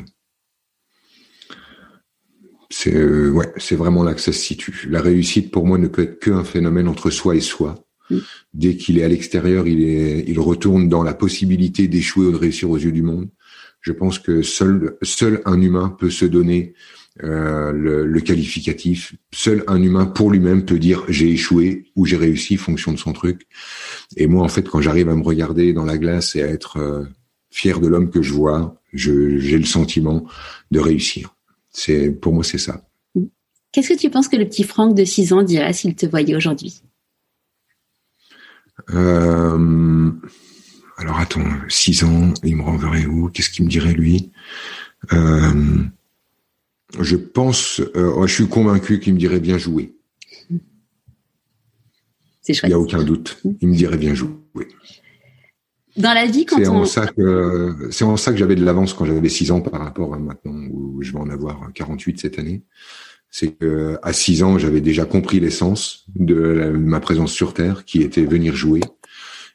[2.82, 4.86] C'est euh, ouais, c'est vraiment là que ça se situe.
[4.88, 7.74] La réussite pour moi ne peut être qu'un phénomène entre soi et soi.
[8.08, 8.16] Mm.
[8.54, 12.38] Dès qu'il est à l'extérieur, il est, il retourne dans la possibilité d'échouer ou de
[12.38, 13.28] réussir aux yeux du monde.
[13.82, 16.72] Je pense que seul, seul un humain peut se donner
[17.22, 19.14] euh, le, le, qualificatif.
[19.30, 23.12] Seul un humain pour lui-même peut dire j'ai échoué ou j'ai réussi, fonction de son
[23.12, 23.42] truc.
[24.16, 26.78] Et moi, en fait, quand j'arrive à me regarder dans la glace et à être
[26.78, 27.04] euh,
[27.50, 30.24] fier de l'homme que je vois, j'ai le sentiment
[30.70, 31.34] de réussir.
[31.82, 32.84] C'est pour moi c'est ça.
[33.72, 36.34] Qu'est-ce que tu penses que le petit Franck de 6 ans dirait s'il te voyait
[36.36, 36.82] aujourd'hui?
[38.90, 40.10] Euh,
[40.98, 43.30] Alors attends, 6 ans, il me renverrait où?
[43.30, 44.30] Qu'est-ce qu'il me dirait lui?
[45.12, 45.84] Euh,
[46.98, 49.56] Je pense, euh, je suis convaincu qu'il me dirait bien.
[52.42, 52.64] C'est chouette.
[52.64, 53.40] Il n'y a aucun doute.
[53.60, 54.34] Il me dirait bien jouer.
[55.96, 56.82] Dans la vie, quand c'est on...
[56.82, 59.80] En ça que, c'est en ça que j'avais de l'avance quand j'avais 6 ans par
[59.80, 62.62] rapport à maintenant où je vais en avoir 48 cette année.
[63.30, 68.02] C'est que à 6 ans, j'avais déjà compris l'essence de ma présence sur Terre, qui
[68.02, 68.80] était venir jouer.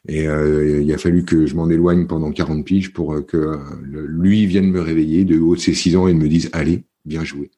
[0.08, 4.46] Et euh, il a fallu que je m'en éloigne pendant 40 piges pour que lui
[4.46, 7.50] vienne me réveiller de haut de ses 6 ans et me dise allez, viens jouer.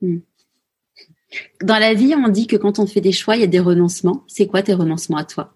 [0.00, 0.18] Hmm.
[1.62, 3.60] Dans la vie, on dit que quand on fait des choix, il y a des
[3.60, 4.24] renoncements.
[4.26, 5.54] C'est quoi tes renoncements à toi?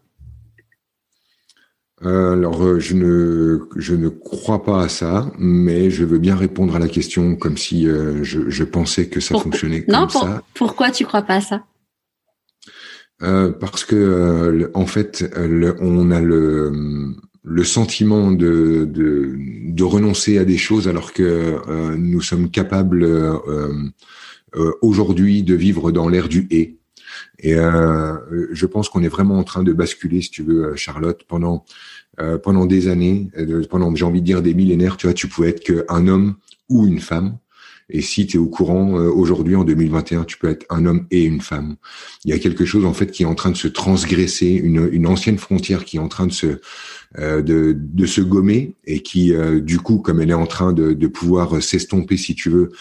[2.05, 6.76] Alors, euh, je ne, je ne crois pas à ça, mais je veux bien répondre
[6.76, 10.42] à la question comme si euh, je, je, pensais que ça fonctionnait comme non, ça.
[10.53, 11.64] Pourquoi tu crois pas à ça?
[13.22, 15.24] Euh, Parce que, en fait,
[15.80, 19.34] on a le, le sentiment de, de,
[19.70, 23.09] de, renoncer à des choses alors que nous sommes capables
[24.82, 26.76] aujourd'hui de vivre dans l'ère du et.
[27.39, 28.16] Et euh,
[28.53, 31.64] je pense qu'on est vraiment en train de basculer, si tu veux, Charlotte, pendant
[32.18, 35.28] euh, pendant des années, euh, pendant j'ai envie de dire des millénaires, tu vois, tu
[35.28, 36.37] pouvais être qu'un homme
[36.70, 37.37] ou une femme.
[37.91, 41.07] Et si tu es au courant, euh, aujourd'hui, en 2021, tu peux être un homme
[41.11, 41.76] et une femme.
[42.24, 44.89] Il y a quelque chose, en fait, qui est en train de se transgresser, une,
[44.91, 46.59] une ancienne frontière qui est en train de se,
[47.18, 50.95] euh, de, de, se gommer et qui, du coup, comme elle est en train de,
[50.95, 52.72] de pouvoir s'estomper, si tu veux,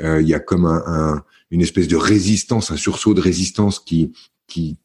[0.00, 1.24] il y a comme un, un,
[1.54, 4.12] une espèce de résistance, un sursaut de résistance qui,
[4.48, 4.76] qui,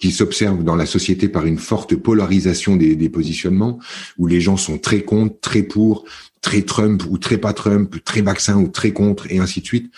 [0.00, 3.78] qui s'observe dans la société par une forte polarisation des, des, positionnements,
[4.18, 6.04] où les gens sont très contre, très pour,
[6.40, 9.92] très Trump ou très pas Trump, très vaccin ou très contre, et ainsi de suite.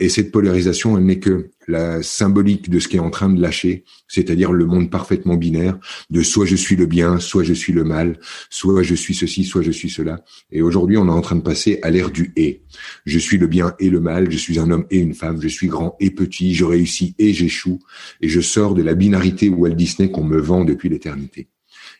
[0.00, 3.40] Et cette polarisation, elle n'est que la symbolique de ce qui est en train de
[3.40, 5.78] lâcher, c'est-à-dire le monde parfaitement binaire
[6.10, 8.18] de soit je suis le bien, soit je suis le mal,
[8.50, 10.24] soit je suis ceci, soit je suis cela.
[10.50, 12.62] Et aujourd'hui, on est en train de passer à l'ère du et.
[13.06, 15.48] Je suis le bien et le mal, je suis un homme et une femme, je
[15.48, 17.78] suis grand et petit, je réussis et j'échoue,
[18.20, 21.48] et je sors de la binarité Walt Disney qu'on me vend depuis l'éternité.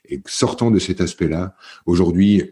[0.08, 1.56] Et sortant de cet aspect-là,
[1.86, 2.42] aujourd'hui,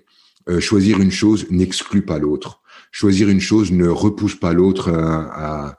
[0.48, 2.62] euh, choisir une chose n'exclut pas l'autre.
[2.90, 5.76] Choisir une chose ne repousse pas l'autre euh, à,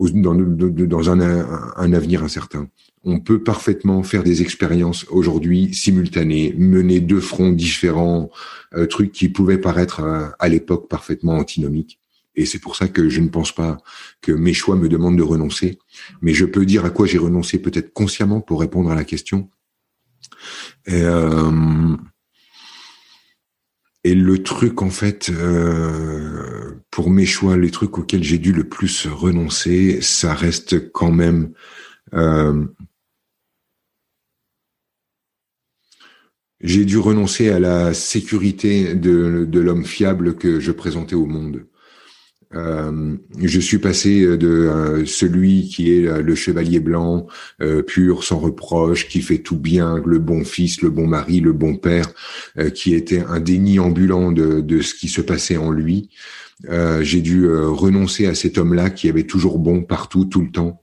[0.00, 2.68] dans, dans un, un, avenir incertain.
[3.04, 8.30] On peut parfaitement faire des expériences aujourd'hui simultanées, mener deux fronts différents,
[8.74, 10.02] euh, trucs qui pouvaient paraître
[10.38, 12.00] à l'époque parfaitement antinomiques.
[12.38, 13.78] Et c'est pour ça que je ne pense pas
[14.20, 15.78] que mes choix me demandent de renoncer.
[16.22, 19.50] Mais je peux dire à quoi j'ai renoncé peut-être consciemment pour répondre à la question.
[20.88, 21.96] Euh,
[24.08, 28.66] et le truc, en fait, euh, pour mes choix, les trucs auxquels j'ai dû le
[28.66, 31.52] plus renoncer, ça reste quand même
[32.14, 32.64] euh,
[36.60, 41.66] j'ai dû renoncer à la sécurité de, de l'homme fiable que je présentais au monde.
[42.54, 47.26] Euh, je suis passé de euh, celui qui est euh, le chevalier blanc,
[47.86, 51.76] pur, sans reproche, qui fait tout bien, le bon fils, le bon mari, le bon
[51.76, 52.06] père,
[52.74, 56.10] qui était un déni ambulant de, de, ce qui se passait en lui.
[57.00, 60.82] J'ai dû renoncer à cet homme-là qui avait toujours bon partout, tout le temps.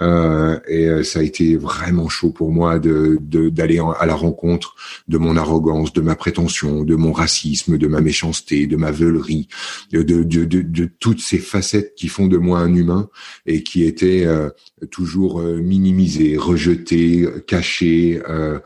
[0.00, 4.74] Euh, et euh, ça a été vraiment chaud pour moi de d'aller à la rencontre
[5.08, 9.48] de mon arrogance, de ma prétention, de mon racisme, de ma méchanceté, de ma veulerie,
[9.92, 13.08] de de, de, de, toutes ces facettes qui font de moi un humain
[13.46, 14.50] et qui étaient euh,
[14.90, 18.58] toujours minimisées, rejetées, cachées, euh,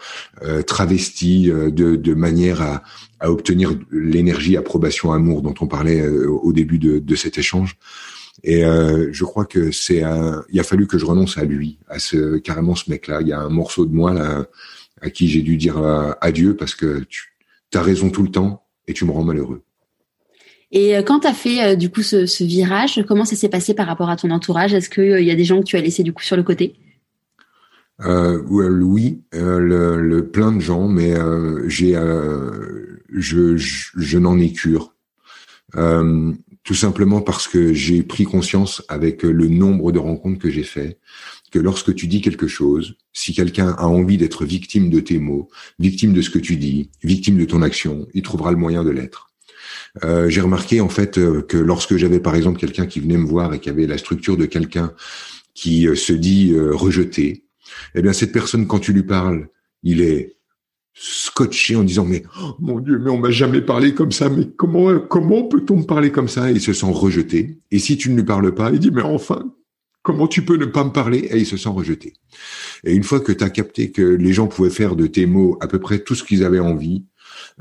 [0.66, 2.82] travesties de, de manière à,
[3.20, 7.76] à obtenir l'énergie, approbation, amour dont on parlait au début de, de cet échange.
[8.42, 10.44] Et euh, je crois que c'est un...
[10.50, 13.20] il a fallu que je renonce à lui, à ce carrément ce mec-là.
[13.20, 14.46] Il y a un morceau de moi là
[15.02, 17.32] à qui j'ai dû dire euh, adieu parce que tu
[17.74, 19.62] as raison tout le temps et tu me rends malheureux.
[20.72, 23.74] Et euh, quand tu as fait du coup ce, ce, virage, comment ça s'est passé
[23.74, 24.72] par rapport à ton entourage?
[24.72, 26.76] Est-ce qu'il y a des gens que tu as laissés du coup sur le côté?
[28.02, 31.14] Euh, oui, le, le, plein de gens, mais
[31.66, 31.92] j'ai,
[33.12, 34.94] je, je, je n'en ai cure.
[36.60, 40.62] Euh, tout simplement parce que j'ai pris conscience avec le nombre de rencontres que j'ai
[40.62, 40.98] fait
[41.50, 45.48] que lorsque tu dis quelque chose, si quelqu'un a envie d'être victime de tes mots,
[45.78, 48.90] victime de ce que tu dis, victime de ton action, il trouvera le moyen de
[48.90, 49.30] l'être.
[50.04, 53.26] Euh, j'ai remarqué en fait euh, que lorsque j'avais par exemple quelqu'un qui venait me
[53.26, 54.92] voir et qui avait la structure de quelqu'un
[55.54, 57.44] qui euh, se dit rejeté,
[57.94, 59.48] eh bien cette personne quand tu lui parles,
[59.82, 60.36] il est
[61.02, 64.46] scotché en disant mais oh, mon Dieu mais on m'a jamais parlé comme ça mais
[64.54, 66.50] comment comment peut-on me parler comme ça?
[66.50, 69.00] Et il se sent rejeté et si tu ne lui parles pas il dit mais
[69.00, 69.50] enfin
[70.02, 71.20] comment tu peux ne pas me parler?
[71.30, 72.12] Et il se sent rejeté
[72.84, 75.56] et une fois que tu as capté que les gens pouvaient faire de tes mots
[75.62, 77.06] à peu près tout ce qu'ils avaient envie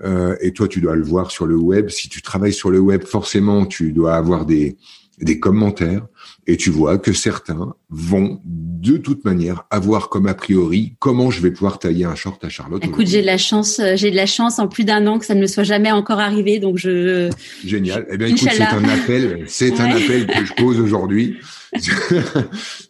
[0.03, 1.87] euh, et toi tu dois le voir sur le web.
[1.87, 4.75] Si tu travailles sur le web forcément tu dois avoir des
[5.21, 6.05] des commentaires
[6.47, 11.41] et tu vois que certains vont de toute manière avoir comme a priori comment je
[11.41, 12.83] vais pouvoir tailler un short à Charlotte.
[12.83, 15.25] Écoute, j'ai de la chance, euh, j'ai de la chance en plus d'un an que
[15.25, 17.29] ça ne me soit jamais encore arrivé, donc je.
[17.65, 18.07] Génial.
[18.09, 21.37] Eh bien, écoute, c'est un appel, c'est un appel que je pose aujourd'hui.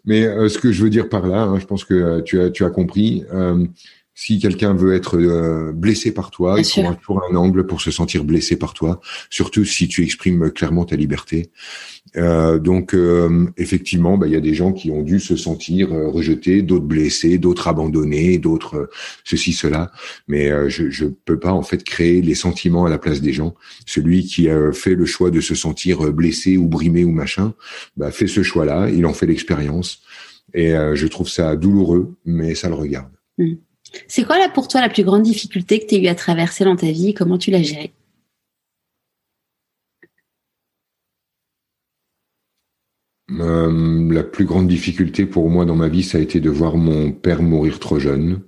[0.05, 2.39] Mais euh, ce que je veux dire par là, hein, je pense que euh, tu
[2.39, 3.23] as tu as compris.
[4.21, 7.89] Si quelqu'un veut être euh, blessé par toi, il il toujours un angle pour se
[7.89, 8.99] sentir blessé par toi,
[9.29, 11.51] surtout si tu exprimes clairement ta liberté.
[12.17, 15.91] Euh, donc euh, effectivement, bah, il y a des gens qui ont dû se sentir
[15.91, 18.89] rejetés, d'autres blessés, d'autres abandonnés, d'autres
[19.23, 19.89] ceci cela.
[20.27, 23.55] Mais je je peux pas en fait créer les sentiments à la place des gens.
[23.85, 27.53] Celui qui a fait le choix de se sentir blessé ou brimé ou machin,
[27.95, 30.01] bah, fait ce choix-là, il en fait l'expérience.
[30.53, 33.13] Et je trouve ça douloureux, mais ça le regarde.
[33.37, 33.53] Mmh.
[34.07, 36.63] C'est quoi là pour toi la plus grande difficulté que tu as eu à traverser
[36.63, 37.09] dans ta vie?
[37.09, 37.93] Et comment tu l'as gérée?
[43.31, 46.77] Euh, La plus grande difficulté pour moi dans ma vie, ça a été de voir
[46.77, 48.41] mon père mourir trop jeune.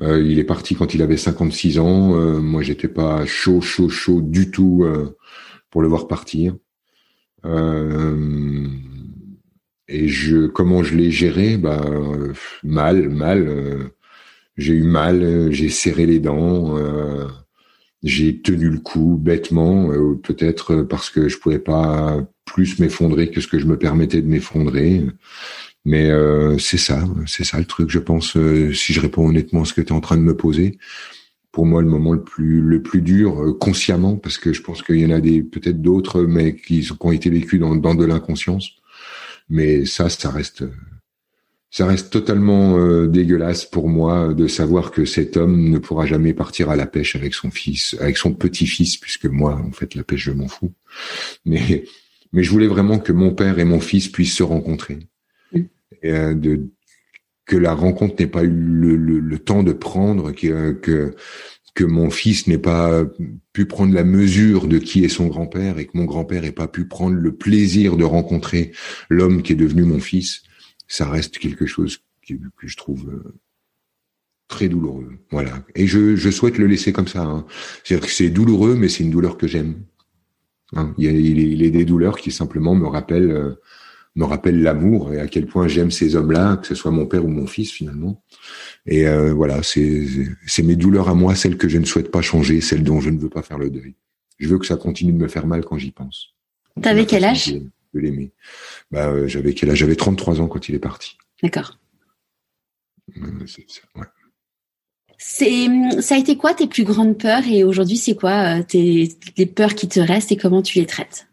[0.00, 2.14] Euh, il est parti quand il avait 56 ans.
[2.14, 4.86] Euh, moi, j'étais pas chaud, chaud, chaud du tout
[5.70, 6.56] pour le voir partir.
[9.88, 10.06] et
[10.54, 11.56] comment je l'ai géré?
[11.56, 11.84] Bah
[12.62, 13.90] mal, mal
[14.56, 17.26] j'ai eu mal, euh, j'ai serré les dents, euh,
[18.02, 23.40] j'ai tenu le coup bêtement, euh, peut-être parce que je pouvais pas plus m'effondrer que
[23.40, 25.06] ce que je me permettais de m'effondrer.
[25.86, 26.10] Mais
[26.58, 28.36] c'est ça, c'est ça le truc, je pense.
[28.74, 30.78] si je réponds honnêtement à ce que tu es en train de me poser,
[31.52, 34.98] pour moi le moment le plus le plus dur consciemment, parce que je pense qu'il
[34.98, 38.04] y en a des peut-être d'autres, mais qui, qui, ont été vécus dans, dans de
[38.04, 38.72] l'inconscience.
[39.48, 40.64] Mais ça, ça reste
[41.70, 46.34] ça reste totalement euh, dégueulasse pour moi de savoir que cet homme ne pourra jamais
[46.34, 50.02] partir à la pêche avec son fils, avec son petit-fils, puisque moi, en fait, la
[50.02, 50.72] pêche, je m'en fous.
[51.44, 51.84] Mais,
[52.32, 54.98] mais je voulais vraiment que mon père et mon fils puissent se rencontrer.
[55.54, 55.68] Et,
[56.06, 56.70] euh, de,
[57.46, 61.14] que la rencontre n'ait pas eu le, le, temps de prendre, que, que,
[61.74, 63.04] que mon fils n'ait pas
[63.52, 66.68] pu prendre la mesure de qui est son grand-père et que mon grand-père n'ait pas
[66.68, 68.72] pu prendre le plaisir de rencontrer
[69.08, 70.42] l'homme qui est devenu mon fils
[70.90, 72.34] ça reste quelque chose que,
[72.66, 73.34] je trouve euh,
[74.48, 75.12] très douloureux.
[75.30, 75.64] Voilà.
[75.74, 77.22] Et je, je souhaite le laisser comme ça.
[77.22, 77.46] Hein.
[77.82, 79.84] C'est-à-dire que c'est douloureux, mais c'est une douleur que j'aime.
[80.74, 80.92] Hein.
[80.98, 83.54] Il, y a, il, des douleurs qui simplement me rappellent, euh,
[84.16, 87.24] me rappellent l'amour et à quel point j'aime ces hommes-là, que ce soit mon père
[87.24, 88.24] ou mon fils finalement.
[88.84, 92.60] Et euh, voilà, c'est mes douleurs à moi, celles que je ne souhaite pas changer,
[92.60, 93.94] celles dont je ne veux pas faire le deuil.
[94.38, 96.34] Je veux que ça continue de me faire mal quand j'y pense.
[96.82, 97.54] T'avais quel âge?
[97.94, 98.32] De l'aimer.
[98.90, 99.78] Bah, euh, j'avais quel âge?
[99.78, 101.16] J'avais 33 ans quand il est parti.
[101.42, 101.78] D'accord.
[105.22, 105.68] c'est,
[106.00, 109.44] ça a été quoi tes plus grandes peurs et aujourd'hui c'est quoi euh, tes, les
[109.44, 111.26] peurs qui te restent et comment tu les traites?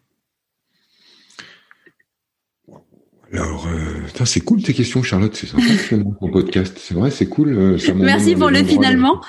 [3.34, 5.36] Alors, euh, c'est cool tes questions, Charlotte.
[5.36, 5.64] C'est sympa
[6.20, 6.78] ton podcast.
[6.80, 7.78] C'est vrai, c'est cool.
[7.96, 9.22] Merci pour le finalement.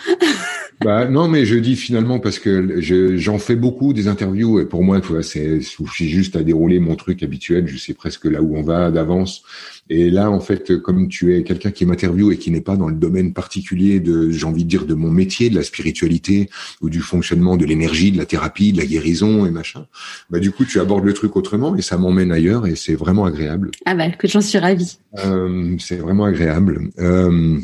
[0.85, 4.85] bah non, mais je dis finalement parce que j'en fais beaucoup des interviews et pour
[4.85, 5.61] moi, tu vois, c'est
[5.91, 7.67] juste à dérouler mon truc habituel.
[7.67, 9.43] Je sais presque là où on va d'avance.
[9.91, 12.89] Et là, en fait, comme tu es quelqu'un qui m'interviewe et qui n'est pas dans
[12.89, 16.51] le domaine particulier de, j'ai envie de dire, de mon métier, de la spiritualité
[16.81, 19.87] ou du fonctionnement de l'énergie, de la thérapie, de la guérison et machin,
[20.31, 23.25] bah du coup, tu abordes le truc autrement et ça m'emmène ailleurs et c'est vraiment
[23.25, 23.71] agréable.
[23.87, 24.99] Ah bah, que j'en suis ravie.
[25.25, 26.91] Euh, c'est vraiment agréable.
[26.99, 27.59] Euh,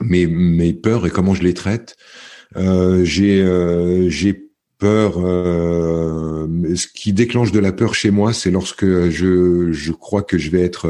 [0.00, 1.96] mes, mes peurs et comment je les traite.
[2.56, 4.48] Euh, j'ai euh, j'ai
[4.78, 5.14] peur.
[5.18, 10.38] Euh, ce qui déclenche de la peur chez moi, c'est lorsque je je crois que
[10.38, 10.88] je vais être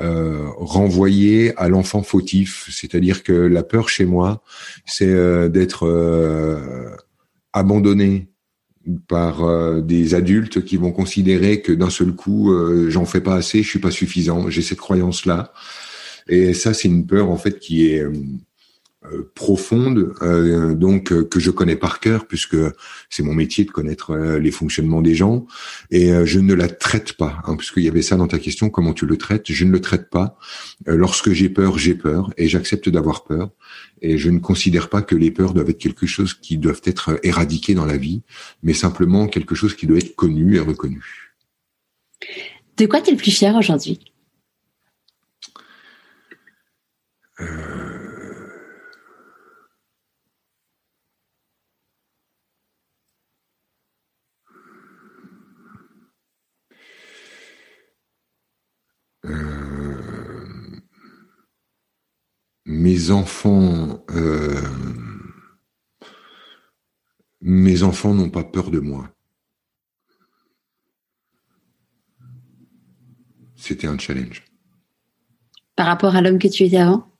[0.00, 2.68] euh, renvoyé à l'enfant fautif.
[2.70, 4.42] C'est-à-dire que la peur chez moi,
[4.86, 5.88] c'est d'être
[7.52, 8.28] abandonné
[9.08, 12.52] par des adultes qui vont considérer que d'un seul coup,
[12.88, 14.50] j'en fais pas assez, je suis pas suffisant.
[14.50, 15.52] J'ai cette croyance là.
[16.28, 18.12] Et ça, c'est une peur en fait qui est euh,
[19.34, 22.56] profonde, euh, donc euh, que je connais par cœur puisque
[23.10, 25.46] c'est mon métier de connaître les fonctionnements des gens
[25.90, 28.92] et je ne la traite pas, hein, puisqu'il y avait ça dans ta question, comment
[28.92, 30.38] tu le traites Je ne le traite pas.
[30.86, 33.50] lorsque j'ai peur, j'ai peur et j'accepte d'avoir peur
[34.00, 37.18] et je ne considère pas que les peurs doivent être quelque chose qui doivent être
[37.22, 38.22] éradiquées dans la vie,
[38.62, 41.34] mais simplement quelque chose qui doit être connu et reconnu.
[42.76, 44.00] De quoi tu es le plus fier aujourd'hui?
[47.40, 47.83] Euh,
[62.84, 64.60] mes enfants, euh,
[67.40, 69.08] mes enfants n'ont pas peur de moi.
[73.56, 74.44] C'était un challenge.
[75.76, 77.10] Par rapport à l'homme que tu étais avant?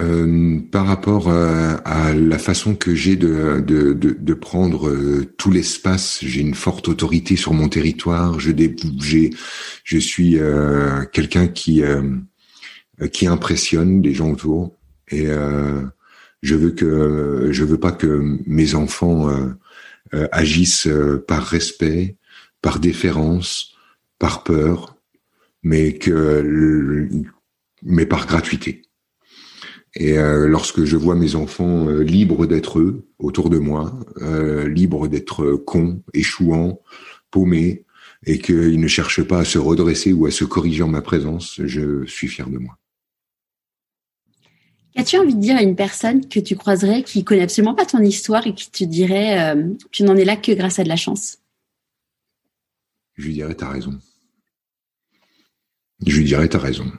[0.00, 5.34] Euh, par rapport euh, à, la façon que j'ai de, de, de, de, prendre euh,
[5.36, 8.40] tout l'espace, j'ai une forte autorité sur mon territoire.
[8.40, 10.38] Je suis
[11.12, 11.82] quelqu'un qui
[13.12, 14.76] qui impressionne les gens autour
[15.10, 15.26] et
[16.42, 19.28] je veux que je veux pas que mes enfants
[20.32, 20.88] agissent
[21.26, 22.16] par respect,
[22.62, 23.74] par déférence,
[24.18, 24.96] par peur,
[25.62, 27.08] mais que
[27.82, 28.82] mais par gratuité.
[29.96, 33.92] Et euh, lorsque je vois mes enfants euh, libres d'être eux autour de moi,
[34.22, 36.80] euh, libres d'être cons, échouants,
[37.30, 37.84] paumés,
[38.26, 41.60] et qu'ils ne cherchent pas à se redresser ou à se corriger en ma présence,
[41.64, 42.78] je suis fier de moi.
[44.94, 48.00] Qu'as-tu envie de dire à une personne que tu croiserais qui connaît absolument pas ton
[48.00, 49.56] histoire et qui te dirait
[49.90, 51.38] tu n'en es là que grâce à de la chance?
[53.16, 53.98] Je lui dirais t'as raison.
[56.06, 56.90] Je lui dirais t'as raison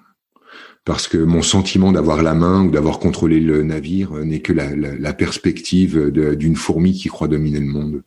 [0.85, 4.75] parce que mon sentiment d'avoir la main ou d'avoir contrôlé le navire n'est que la,
[4.75, 8.03] la, perspective d'une fourmi qui croit dominer le monde.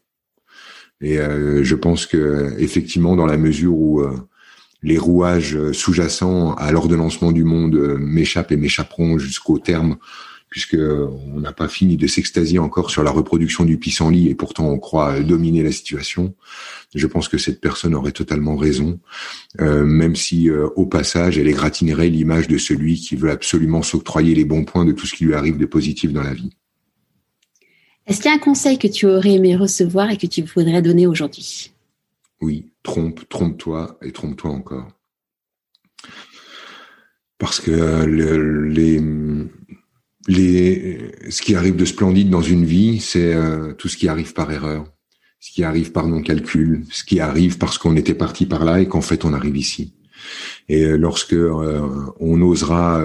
[1.01, 4.17] Et euh, je pense que effectivement, dans la mesure où euh,
[4.83, 9.97] les rouages sous-jacents à l'ordonnancement du monde euh, m'échappent et m'échapperont jusqu'au terme
[10.49, 14.69] puisque on n'a pas fini de s'extasier encore sur la reproduction du pissenlit et pourtant
[14.69, 16.35] on croit dominer la situation.
[16.95, 18.99] Je pense que cette personne aurait totalement raison,
[19.61, 24.35] euh, même si euh, au passage elle égratignerait l'image de celui qui veut absolument s'octroyer
[24.35, 26.51] les bons points de tout ce qui lui arrive de positif dans la vie.
[28.07, 30.81] Est-ce qu'il y a un conseil que tu aurais aimé recevoir et que tu voudrais
[30.81, 31.73] donner aujourd'hui?
[32.41, 34.89] Oui, trompe, trompe-toi et trompe-toi encore.
[37.39, 39.01] Parce que euh, les,
[40.29, 44.35] les, ce qui arrive de splendide dans une vie, c'est euh, tout ce qui arrive
[44.35, 44.87] par erreur,
[45.41, 48.89] ce qui arrive par non-calcul, ce qui arrive parce qu'on était parti par là et
[48.89, 49.95] qu'en fait on arrive ici.
[50.69, 51.37] Et euh, lorsque
[52.21, 53.05] on osera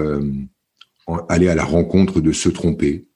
[1.28, 3.06] aller à la rencontre de se tromper,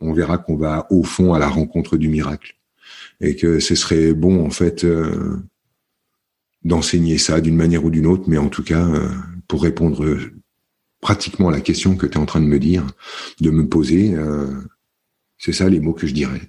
[0.00, 2.56] on verra qu'on va au fond à la rencontre du miracle
[3.20, 4.84] et que ce serait bon en fait
[6.64, 8.86] d'enseigner ça d'une manière ou d'une autre, mais en tout cas
[9.48, 10.18] pour répondre
[11.04, 12.86] pratiquement la question que tu es en train de me dire,
[13.38, 14.14] de me poser.
[14.14, 14.50] Euh,
[15.36, 16.40] c'est ça les mots que je dirais.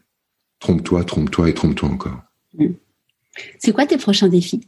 [0.59, 2.21] Trompe-toi, trompe-toi et trompe-toi encore.
[2.57, 2.67] Mm.
[3.59, 4.65] C'est quoi tes prochains défis?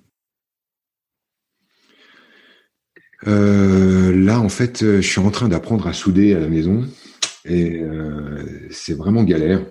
[3.28, 6.86] Euh, Là, en fait, je suis en train d'apprendre à souder à la maison
[7.46, 9.66] et euh, c'est vraiment galère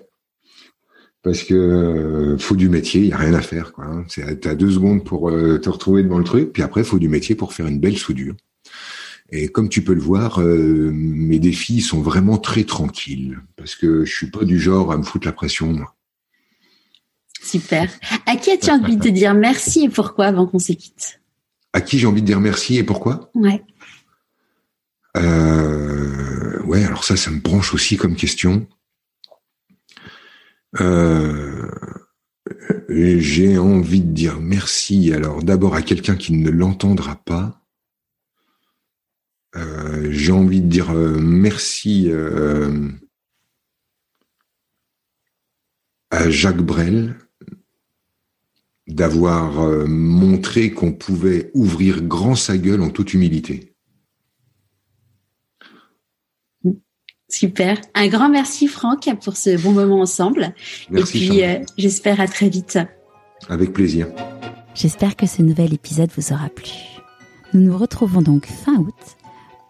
[1.23, 3.85] parce que faut du métier, il y a rien à faire quoi.
[3.85, 4.05] Hein.
[4.41, 7.53] T'as deux secondes pour te retrouver devant le truc, puis après faut du métier pour
[7.53, 8.35] faire une belle soudure.
[9.29, 14.05] Et comme tu peux le voir, euh, mes défis sont vraiment très tranquilles parce que
[14.05, 15.73] je suis pas du genre à me foutre la pression.
[15.73, 15.93] Moi.
[17.41, 17.91] Super.
[18.25, 21.19] À qui as-tu envie de te dire merci et pourquoi avant qu'on se quitte
[21.73, 23.29] À qui j'ai envie de dire merci et pourquoi?
[23.35, 23.61] Ouais.
[25.17, 28.65] Euh, ouais, alors ça, ça me branche aussi comme question.
[30.81, 31.69] Euh,
[32.89, 35.13] J'ai envie de dire merci.
[35.13, 37.61] Alors d'abord à quelqu'un qui ne l'entendra pas.
[39.55, 42.89] Euh, J'ai envie de dire euh, merci euh,
[46.11, 47.15] à Jacques Brel
[48.87, 53.76] d'avoir montré qu'on pouvait ouvrir grand sa gueule en toute humilité.
[57.29, 57.77] Super.
[57.93, 60.53] Un grand merci Franck pour ce bon moment ensemble.
[60.89, 62.79] Merci, Et puis euh, j'espère à très vite.
[63.49, 64.07] Avec plaisir.
[64.73, 66.71] J'espère que ce nouvel épisode vous aura plu.
[67.53, 69.17] Nous nous retrouvons donc fin août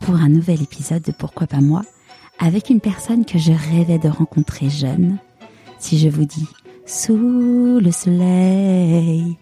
[0.01, 1.81] pour un nouvel épisode de Pourquoi pas moi
[2.39, 5.17] avec une personne que je rêvais de rencontrer jeune.
[5.79, 6.47] Si je vous dis
[6.85, 9.37] sous le soleil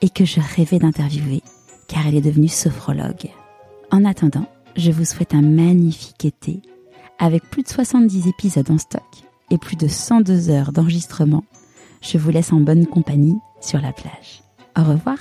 [0.00, 1.42] et que je rêvais d'interviewer
[1.86, 3.28] car elle est devenue sophrologue.
[3.90, 4.46] En attendant,
[4.76, 6.62] je vous souhaite un magnifique été
[7.18, 9.02] avec plus de 70 épisodes en stock
[9.50, 11.44] et plus de 102 heures d'enregistrement.
[12.00, 14.42] Je vous laisse en bonne compagnie sur la plage.
[14.76, 15.18] Au revoir